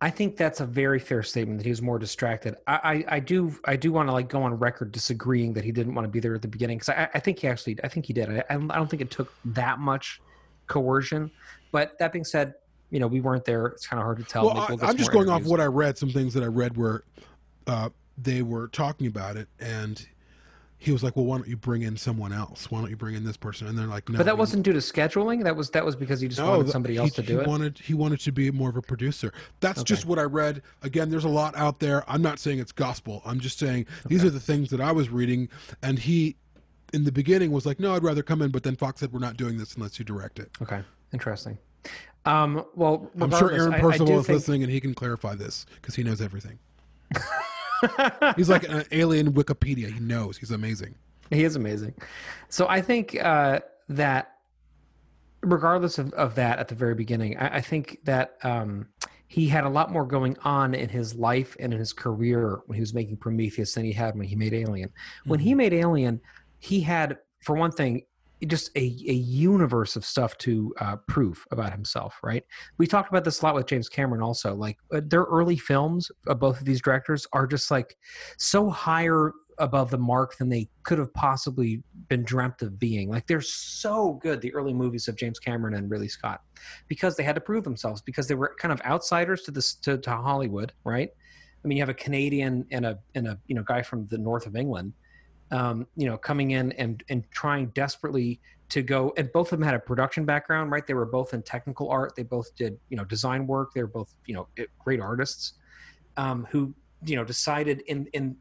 [0.00, 2.54] I think that's a very fair statement that he was more distracted.
[2.66, 5.72] I, I, I do I do want to like go on record disagreeing that he
[5.72, 7.88] didn't want to be there at the beginning because I, I think he actually I
[7.88, 8.30] think he did.
[8.30, 10.20] I, I don't think it took that much
[10.68, 11.30] coercion.
[11.72, 12.54] But that being said,
[12.90, 13.66] you know we weren't there.
[13.66, 14.46] It's kind of hard to tell.
[14.46, 15.98] Well, Maybe I, we'll I'm just going off what I read.
[15.98, 17.02] Some things that I read where
[17.66, 20.06] uh, they were talking about it, and
[20.80, 22.70] he was like, "Well, why don't you bring in someone else?
[22.70, 24.62] Why don't you bring in this person?" And they're like, "No." But that we- wasn't
[24.62, 25.42] due to scheduling.
[25.44, 27.42] That was that was because he just no, wanted somebody he- else to do he
[27.42, 27.48] it.
[27.48, 29.32] Wanted he wanted to be more of a producer.
[29.60, 30.62] That's just what I read.
[30.82, 32.08] Again, there's a lot out there.
[32.10, 33.22] I'm not saying it's gospel.
[33.26, 35.48] I'm just saying these are the things that I was reading.
[35.82, 36.36] And he,
[36.92, 39.18] in the beginning, was like, "No, I'd rather come in." But then Fox said, "We're
[39.18, 40.80] not doing this unless you direct it." Okay,
[41.12, 41.58] interesting.
[42.24, 45.64] Um, well, I'm sure Aaron I- I is think- listening, and he can clarify this
[45.76, 46.58] because he knows everything.
[48.36, 49.92] He's like an alien Wikipedia.
[49.92, 50.36] He knows.
[50.36, 50.94] He's amazing.
[51.30, 51.94] He is amazing.
[52.48, 54.36] So I think uh, that,
[55.42, 58.88] regardless of, of that, at the very beginning, I, I think that um,
[59.26, 62.76] he had a lot more going on in his life and in his career when
[62.76, 64.90] he was making Prometheus than he had when he made Alien.
[65.26, 66.20] When he made Alien,
[66.58, 68.04] he had, for one thing,
[68.46, 72.44] just a, a universe of stuff to uh, prove about himself, right?
[72.78, 74.54] We talked about this a lot with James Cameron also.
[74.54, 77.96] Like uh, their early films of both of these directors are just like
[78.36, 83.10] so higher above the mark than they could have possibly been dreamt of being.
[83.10, 86.42] Like they're so good, the early movies of James Cameron and Ridley Scott,
[86.86, 89.98] because they had to prove themselves because they were kind of outsiders to this to,
[89.98, 91.10] to Hollywood, right?
[91.64, 94.18] I mean, you have a Canadian and a and a you know guy from the
[94.18, 94.92] north of England,
[95.50, 98.40] um, you know, coming in and and trying desperately
[98.70, 99.12] to go.
[99.16, 100.86] And both of them had a production background, right?
[100.86, 102.14] They were both in technical art.
[102.16, 103.72] They both did you know design work.
[103.74, 105.54] They were both you know great artists
[106.16, 106.74] um, who
[107.04, 108.36] you know decided in in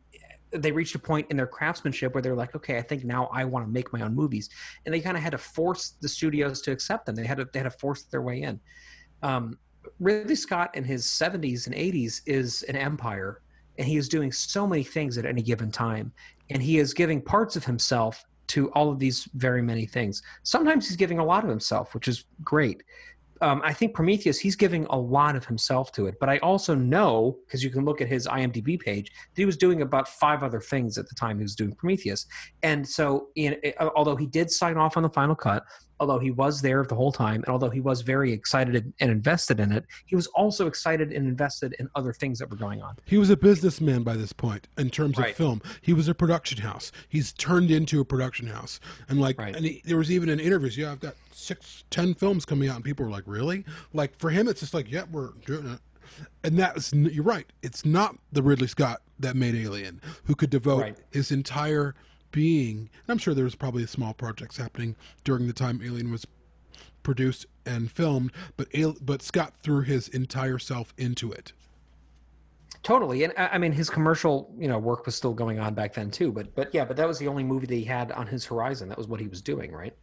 [0.52, 3.44] they reached a point in their craftsmanship where they're like, okay, I think now I
[3.44, 4.50] want to make my own movies,
[4.86, 7.16] and they kind of had to force the studios to accept them.
[7.16, 8.60] They had to they had to force their way in.
[9.24, 9.58] Um,
[10.00, 13.42] Ridley Scott in his 70s and 80s is an empire,
[13.78, 16.12] and he is doing so many things at any given time,
[16.50, 20.22] and he is giving parts of himself to all of these very many things.
[20.44, 22.82] Sometimes he's giving a lot of himself, which is great
[23.42, 26.16] um, I think Prometheus, he's giving a lot of himself to it.
[26.20, 29.58] But I also know, because you can look at his IMDb page, that he was
[29.58, 32.26] doing about five other things at the time he was doing Prometheus.
[32.64, 33.58] And so, in,
[33.96, 35.64] although he did sign off on the final cut,
[36.00, 39.60] although he was there the whole time, and although he was very excited and invested
[39.60, 42.96] in it, he was also excited and invested in other things that were going on.
[43.06, 45.32] He was a businessman by this point in terms Right.
[45.32, 45.62] of film.
[45.82, 46.92] He was a production house.
[47.10, 48.80] He's turned into a production house,
[49.10, 49.56] and like, Right.
[49.56, 52.76] and he, there was even an interview Yeah, I've got six, ten films coming out,
[52.76, 55.80] and people were like, "Really?" Like for him, it's just like, "Yeah, we're doing it."
[56.44, 57.46] And that's you're right.
[57.62, 60.98] It's not the Ridley Scott that made Alien who could devote Right.
[61.12, 61.96] his entire
[62.32, 62.78] being.
[62.78, 66.26] And I'm sure there was probably small projects happening during the time Alien was
[67.04, 68.68] produced and filmed, but
[69.02, 71.54] but Scott threw his entire self into it.
[72.84, 76.12] Totally, and I mean his commercial, you know, work was still going on back then
[76.12, 76.32] too.
[76.32, 78.90] But but yeah, but that was the only movie that he had on his horizon.
[78.90, 79.96] That was what he was doing, right?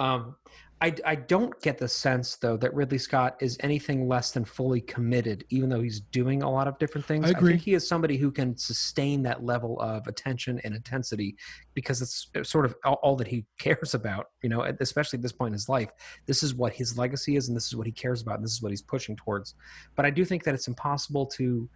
[0.00, 0.36] Um,
[0.82, 4.80] I I don't get the sense though that Ridley Scott is anything less than fully
[4.80, 7.26] committed, even though he's doing a lot of different things.
[7.26, 7.52] I agree.
[7.52, 11.36] think he is somebody who can sustain that level of attention and intensity
[11.74, 14.28] because it's sort of all, all that he cares about.
[14.42, 15.90] You know, especially at this point in his life,
[16.26, 18.52] this is what his legacy is, and this is what he cares about, and this
[18.52, 19.54] is what he's pushing towards.
[19.96, 21.68] But I do think that it's impossible to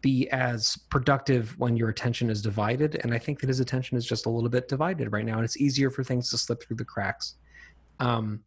[0.00, 4.04] be as productive when your attention is divided and i think that his attention is
[4.04, 6.76] just a little bit divided right now and it's easier for things to slip through
[6.76, 7.36] the cracks
[8.00, 8.40] um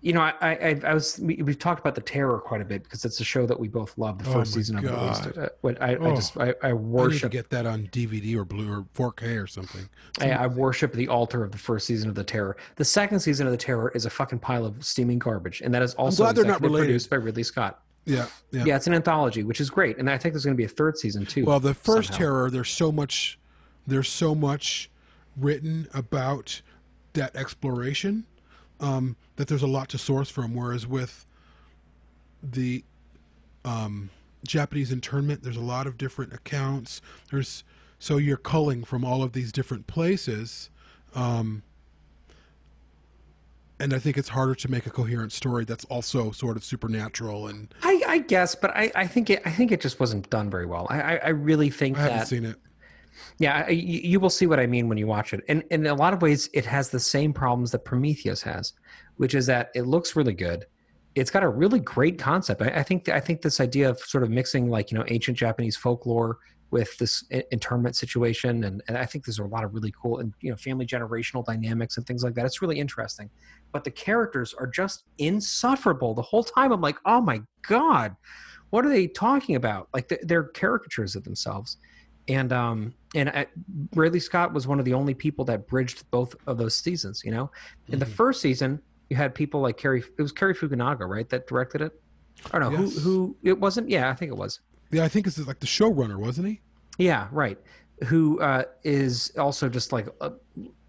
[0.00, 2.82] you know i i, I was we, we've talked about the terror quite a bit
[2.82, 4.90] because it's a show that we both love the Oh first my season of it
[4.90, 7.66] at least uh, I, I Oh, just i, I I need to worship get that
[7.66, 9.88] on DVD or Blue or 4K or something.
[10.20, 13.46] I, I worship the altar of the first season of the terror the second season
[13.46, 16.34] of the terror is a fucking pile of steaming garbage and that is also glad
[16.36, 16.86] they're not related.
[16.86, 18.64] produced by ridley scott Yeah, yeah.
[18.64, 18.76] yeah.
[18.76, 20.98] it's an anthology which is great and i think there's going to be a third
[20.98, 22.18] season too Well, the first somehow.
[22.18, 23.38] terror, there's so much,
[23.86, 24.90] there's so much
[25.36, 26.60] written about
[27.14, 28.24] that exploration
[28.80, 30.54] um, that there's a lot to source from.
[30.54, 31.26] Whereas with
[32.42, 32.84] the
[33.64, 34.10] um,
[34.46, 37.00] Japanese internment, there's a lot of different accounts.
[37.30, 37.64] There's
[37.98, 40.70] so you're culling from all of these different places.
[41.14, 41.62] Um,
[43.78, 47.48] and I think it's harder to make a coherent story that's also sort of supernatural.
[47.48, 50.50] And I, I guess, but I, I think it I think it just wasn't done
[50.50, 50.86] very well.
[50.90, 52.56] I, I, I really think I haven't that seen it.
[53.38, 55.42] Yeah, you, you will see what I mean when you watch it.
[55.48, 58.72] And in a lot of ways, it has the same problems that Prometheus has,
[59.16, 60.66] which is that it looks really good.
[61.14, 62.62] It's got a really great concept.
[62.62, 65.36] I, I think I think this idea of sort of mixing like you know ancient
[65.36, 66.38] Japanese folklore
[66.70, 70.32] with this internment situation, and, and I think there's a lot of really cool and
[70.40, 72.46] you know family generational dynamics and things like that.
[72.46, 73.28] It's really interesting.
[73.72, 76.72] But the characters are just insufferable the whole time.
[76.72, 78.16] I'm like, oh my god,
[78.70, 79.88] what are they talking about?
[79.92, 81.76] Like they're caricatures of themselves
[82.28, 83.46] and um and I,
[83.94, 87.22] Ridley Scott was one of the only people that bridged both of those seasons.
[87.24, 87.50] You know,
[87.88, 88.10] in the Mhm.
[88.12, 90.02] first season, you had people like Kerry.
[90.18, 92.00] It was Cary Fukunaga, right, that directed it.
[92.52, 92.94] Or no, Yes.
[92.96, 93.88] who who it wasn't?
[93.90, 94.60] Yeah, I think it was.
[94.90, 96.60] Yeah, I think it's like the showrunner, wasn't he?
[96.98, 97.58] Yeah, right.
[98.06, 100.08] Who uh, is also just like.
[100.20, 100.30] Uh,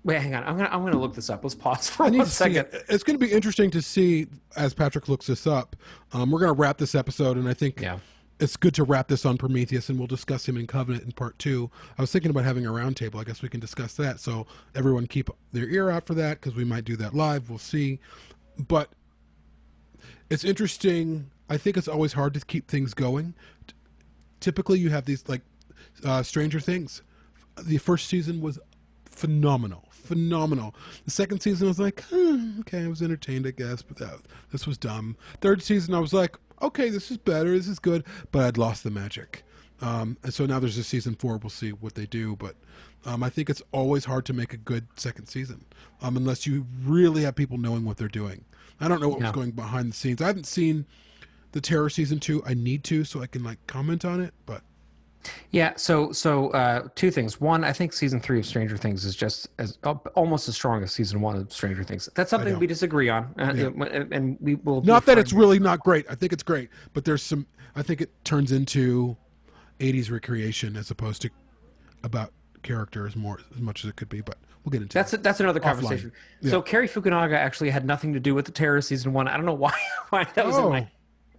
[0.03, 0.43] wait, hang on.
[0.43, 1.43] I'm gonna I'm gonna look this up.
[1.43, 2.67] Let's pause for I one second.
[2.71, 2.86] it.
[2.89, 5.75] It's going to be interesting to see as Patrick looks this up.
[6.11, 7.99] Um, we're going to wrap this episode, and I think Yeah.
[8.44, 11.39] It's good to wrap this on Prometheus, and we'll discuss him in Covenant in part
[11.39, 11.72] two.
[11.98, 13.16] I was thinking about having a roundtable.
[13.16, 14.20] I guess we can discuss that.
[14.20, 17.50] So everyone keep their ear out for that because we might do that live.
[17.50, 18.00] We'll see.
[18.58, 18.89] But
[20.30, 21.32] it's interesting.
[21.50, 23.34] I think it's always hard to keep things going.
[24.41, 25.41] Typically, you have these like
[26.04, 27.02] uh, Stranger Things.
[27.64, 28.60] The first season was
[29.06, 30.76] phenomenal, phenomenal.
[31.06, 34.20] The second season was like, hmm, okay, I was entertained, I guess, but that,
[34.52, 35.16] this was dumb.
[35.39, 38.84] Third season I was like, okay, this is better, this is good, but I'd lost
[38.84, 39.43] the magic.
[39.82, 41.38] Um, and so now there's a season four.
[41.38, 42.55] We'll see what they do, but
[43.05, 45.66] um, I think it's always hard to make a good second season
[46.01, 48.45] um, unless you really have people knowing what they're doing.
[48.80, 50.22] I don't know what was going behind the scenes.
[50.22, 50.86] I haven't seen
[51.51, 52.43] the Terror season two.
[52.45, 54.61] I need to so I can like comment on it, but
[55.51, 55.74] Yeah.
[55.78, 57.39] So so uh, two things.
[57.39, 59.78] One, I think season three of Stranger Things is just as
[60.15, 62.09] almost as strong as season one of Stranger Things.
[62.15, 64.03] That's something we disagree on, uh, Yeah.
[64.11, 66.05] and we will not that it's really not great.
[66.09, 67.45] I think it's great, but there's some.
[67.76, 69.17] I think it turns into
[69.80, 71.30] 80s recreation as opposed to
[72.03, 74.21] about characters more as much as it could be.
[74.21, 75.24] But we'll get into That's that.
[75.24, 76.11] that's another conversation.
[76.41, 76.51] Yeah.
[76.51, 79.28] So Cary Fukunaga actually had nothing to do with the terror season one.
[79.28, 79.74] I don't know why
[80.09, 80.69] why that was in Oh.
[80.69, 80.88] my.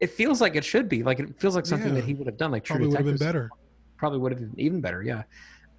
[0.00, 2.00] It feels like it should be like it feels like something Yeah.
[2.00, 2.50] that he would have done.
[2.50, 3.50] Like True Probably would have been better.
[4.04, 5.02] Probably would have been even better.
[5.02, 5.22] Yeah.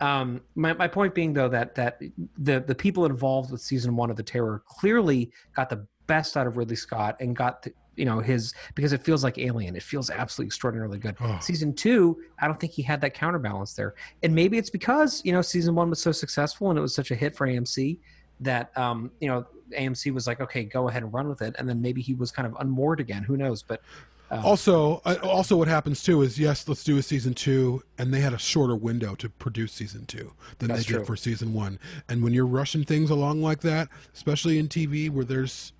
[0.02, 2.02] Um, my my point being though that that
[2.40, 6.48] the the people involved with season one of the terror clearly got the best out
[6.48, 9.76] of Ridley Scott and got the, you know his because it feels like Alien.
[9.76, 11.16] It feels absolutely extraordinarily good.
[11.20, 11.38] Oh.
[11.40, 15.32] Season two, I don't think he had that counterbalance there, and maybe it's because you
[15.32, 18.00] know season one was so successful and it was such a hit for AMC
[18.40, 21.70] that um, you know AMC was like, okay, go ahead and run with it, and
[21.70, 23.22] then maybe he was kind of unmoored again.
[23.22, 23.62] Who knows?
[23.62, 23.84] But
[24.32, 28.22] Also, uh, also what happens too is yes, let's do a season two, and they
[28.22, 31.00] had a shorter window to produce season two than they true.
[31.00, 31.80] did for season one.
[32.10, 35.74] And when you're rushing things along like that, especially in TV where there's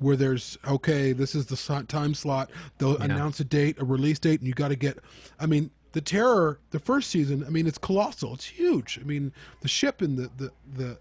[0.00, 2.50] where there's okay, this is the time slot.
[2.78, 4.98] They'll announce a date, a release date, and you got to get.
[5.40, 7.44] I mean, the terror, the first season.
[7.44, 8.34] I mean, it's colossal.
[8.34, 8.98] It's huge.
[9.00, 10.98] I mean, the ship and the the the,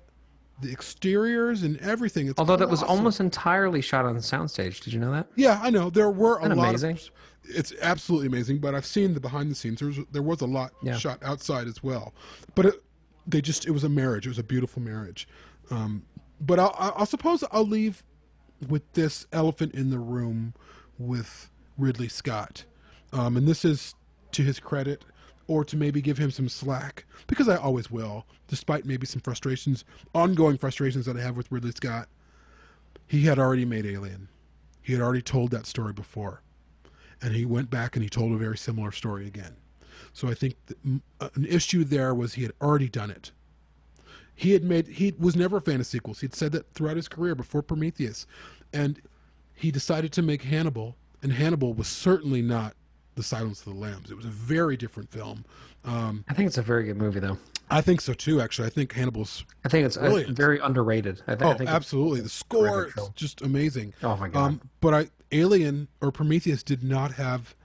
[0.61, 2.27] the exteriors and everything.
[2.27, 2.97] It's although that was colossal.
[2.97, 5.27] almost entirely shot on the soundstage, did you know that?
[5.35, 6.91] Yeah, I know there were a Isn't lot amazing?
[6.93, 7.09] of.
[7.49, 9.79] It's absolutely amazing, but I've seen the behind the scenes.
[9.79, 10.97] There was there was a lot Yeah.
[10.97, 12.13] shot outside as well,
[12.55, 12.83] but it,
[13.25, 14.25] they just it was a marriage.
[14.25, 15.27] It was a beautiful marriage.
[15.71, 16.03] Um,
[16.41, 18.03] but I'll, I'll suppose I'll leave
[18.67, 20.53] with this elephant in the room
[20.97, 22.65] with Ridley Scott,
[23.13, 23.93] um, and this is
[24.31, 25.05] to his credit,
[25.47, 29.85] or to maybe give him some slack because I always will, despite maybe some frustrations,
[30.13, 32.09] ongoing frustrations that I have with Ridley Scott.
[33.07, 34.27] He had already made Alien.
[34.81, 36.41] He had already told that story before.
[37.21, 39.55] And he went back and he told a very similar story again.
[40.13, 43.31] So I think mm, uh, an issue there was he had already done it.
[44.35, 46.21] He had made, he was never a fan of sequels.
[46.21, 48.27] He'd said that throughout his career before Prometheus.
[48.71, 49.01] And
[49.55, 50.95] he decided to make Hannibal.
[51.23, 52.75] And Hannibal was certainly not
[53.17, 54.11] The Silence of the Lambs.
[54.11, 55.43] It was a very different film.
[55.83, 57.37] Um, I think it's a very good movie, though.
[57.69, 58.67] I think so too, actually.
[58.67, 60.37] I think Hannibal's, I think it's uh, Brilliant.
[60.37, 61.21] very underrated.
[61.27, 62.21] I, th- oh, I think absolutely.
[62.21, 63.93] The score is just amazing.
[64.03, 64.39] Oh my god!
[64.39, 67.55] Um, but I Alien or Prometheus did not have.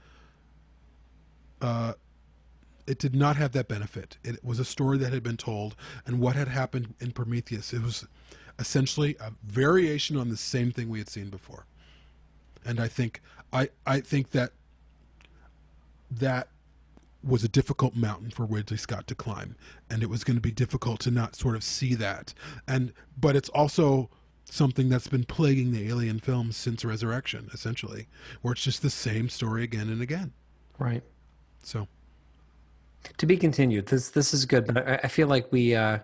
[1.61, 1.92] Uh,
[2.86, 4.16] it did not have that benefit.
[4.24, 7.82] It was a story that had been told, and what had happened in Prometheus, it
[7.82, 8.05] was
[8.59, 11.66] essentially a variation on the same thing we had seen before.
[12.64, 13.20] And I think
[13.53, 14.53] I I think that
[16.19, 16.49] that
[17.25, 19.57] was a difficult mountain for Ridley Scott to climb,
[19.89, 22.35] and it was going to be difficult to not sort of see that.
[22.67, 24.11] And but it's also
[24.45, 28.07] something that's been plaguing the Alien films since Resurrection, essentially,
[28.43, 30.33] where it's just the same story again and again.
[30.79, 31.03] right.
[31.63, 31.87] So
[33.19, 33.87] To be continued.
[33.87, 35.99] This this is good, but I, I feel like we, uh,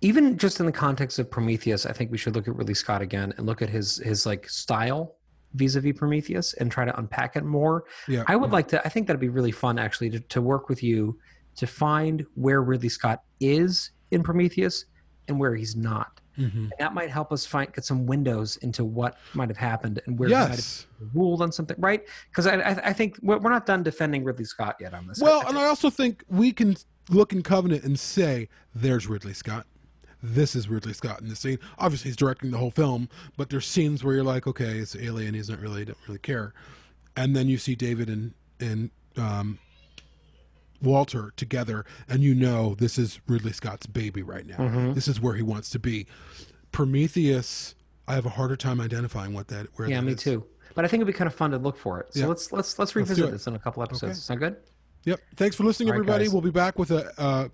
[0.00, 3.02] even just in the context of Prometheus, I think we should look at Ridley Scott
[3.02, 5.16] again and look at his his like style
[5.54, 7.84] vis-a-vis Prometheus and try to unpack it more.
[8.08, 8.84] yeah, I would like to.
[8.84, 11.18] I think that'd be really fun, actually, to, to work with you
[11.56, 14.86] to find where Ridley Scott is in Prometheus
[15.28, 16.20] and where he's not.
[16.38, 16.54] Mhm.
[16.56, 20.18] And that might help us find get some windows into what might have happened and
[20.18, 20.48] where he might
[21.00, 22.02] have ruled on something, right?
[22.30, 25.20] Because I, I, I think we're we're not done defending Ridley Scott yet on this.
[25.20, 26.76] Well, I- and I also think we can
[27.10, 29.66] look in Covenant and say, "There's Ridley Scott.
[30.22, 33.66] This is Ridley Scott in this scene." Obviously, he's directing the whole film, but there's
[33.66, 35.34] scenes where you're like, "Okay, it's Alien.
[35.34, 36.52] He doesn't really don't really care,"
[37.16, 39.58] and then you see David and and um,
[40.80, 44.56] Walter together, and you know this is Ridley Scott's baby right now.
[44.56, 44.94] Mhm.
[44.94, 46.06] This is where he wants to be.
[46.72, 47.74] Prometheus,
[48.08, 49.66] I have a harder time identifying what that.
[49.76, 50.20] Where yeah, that me is.
[50.20, 50.44] too.
[50.74, 52.14] But I think it'd be kind of fun to look for it.
[52.14, 52.26] So Yeah.
[52.26, 53.30] let's let's let's revisit it.
[53.30, 54.12] this in a couple episodes.
[54.12, 54.20] Okay.
[54.20, 54.56] Sound good?
[55.04, 55.20] Yep.
[55.36, 56.24] Thanks for listening, right, everybody.
[56.24, 56.32] guys.
[56.32, 57.48] We'll be back with a uh,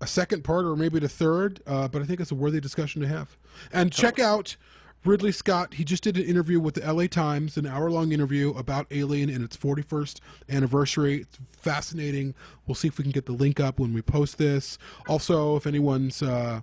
[0.00, 3.02] a second part or maybe the third, uh, but I think it's a worthy discussion
[3.02, 3.36] to have.
[3.72, 4.56] And check out
[5.04, 5.74] Ridley Scott.
[5.74, 9.30] He just did an interview with the LA Times, an hour long interview about Alien
[9.30, 10.20] and its 41st
[10.50, 11.22] anniversary.
[11.22, 12.34] It's fascinating.
[12.66, 14.78] We'll see if we can get the link up when we post this.
[15.08, 16.60] Also, if anyone's uh,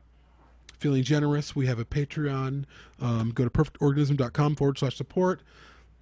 [0.77, 2.65] feeling generous, we have a Patreon.
[2.99, 5.41] Um, go to perfectorganism.com forward slash support.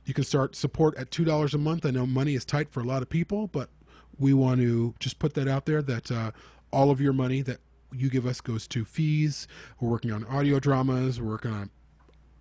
[0.05, 1.86] You can start support at $2 a month.
[1.86, 3.69] I know money is tight for a lot of people, but
[4.17, 6.32] we want to just put that out there that uh,
[6.72, 7.59] all of your money that
[7.93, 9.47] you give us goes to fees.
[9.80, 11.19] We're working on audio dramas.
[11.22, 11.69] We're working on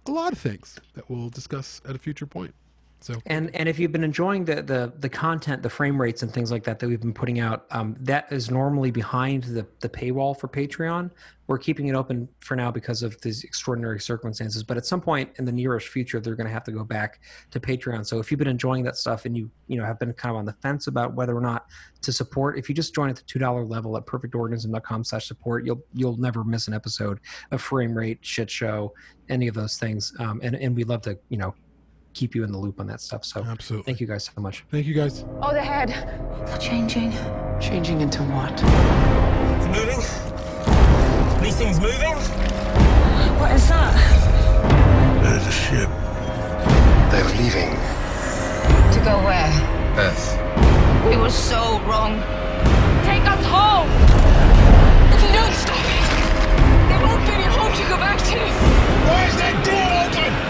[0.06, 2.54] a lot of things that we'll discuss at a future point.
[3.00, 6.32] So and and if you've been enjoying the the the content, the frame rates and
[6.32, 9.88] things like that that we've been putting out, um, that is normally behind the the
[9.88, 11.10] paywall for Patreon.
[11.46, 14.62] We're keeping it open for now because of these extraordinary circumstances.
[14.62, 17.20] But at some point in the nearest future, they're going to have to go back
[17.50, 18.06] to Patreon.
[18.06, 20.38] So if you've been enjoying that stuff and you you know have been kind of
[20.38, 21.66] on the fence about whether or not
[22.02, 26.18] to support, if you just join at the two dollar level at perfectorganism.com/support, you'll you'll
[26.18, 27.18] never miss an episode
[27.50, 28.92] of frame rate, shit show,
[29.30, 30.12] any of those things.
[30.18, 31.54] Um, and and we love to you know
[32.12, 33.24] keep you in the loop on that stuff.
[33.24, 34.64] So absolutely, thank you guys so much.
[34.70, 35.24] Thank you guys.
[35.42, 35.90] Oh, the head.
[36.46, 37.12] They're changing.
[37.60, 38.52] Changing into what?
[38.52, 40.00] It's moving.
[41.42, 42.16] These things moving.
[43.38, 43.94] What is that?
[45.22, 45.88] There's a ship.
[47.10, 47.76] They're leaving.
[48.94, 49.50] To go where?
[49.98, 50.36] Earth.
[51.08, 52.20] We were so wrong.
[53.04, 53.88] Take us home!
[55.12, 56.04] If you don't stop it,
[56.88, 58.38] there won't be any home to go back to.
[59.08, 60.49] Where's that door open?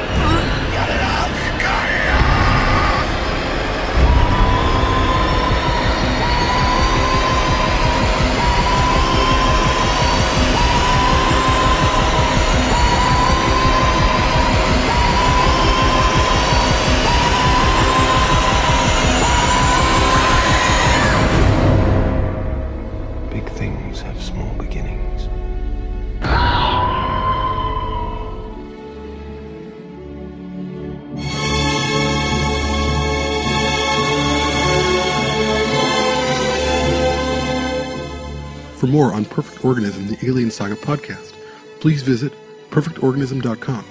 [38.81, 41.35] For more on Perfect Organism, the Alien Saga podcast,
[41.81, 42.33] please visit
[42.71, 43.85] perfectorganism.com.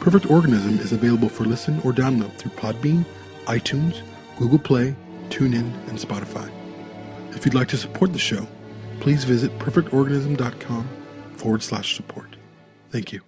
[0.00, 3.04] Perfect Organism is available for listen or download through Podbean,
[3.44, 4.00] iTunes,
[4.38, 4.96] Google Play,
[5.28, 6.50] TuneIn, and Spotify.
[7.32, 8.48] If you'd like to support the show,
[9.00, 10.88] please visit perfectorganism.com
[11.36, 12.36] forward slash support.
[12.90, 13.20] Thank you.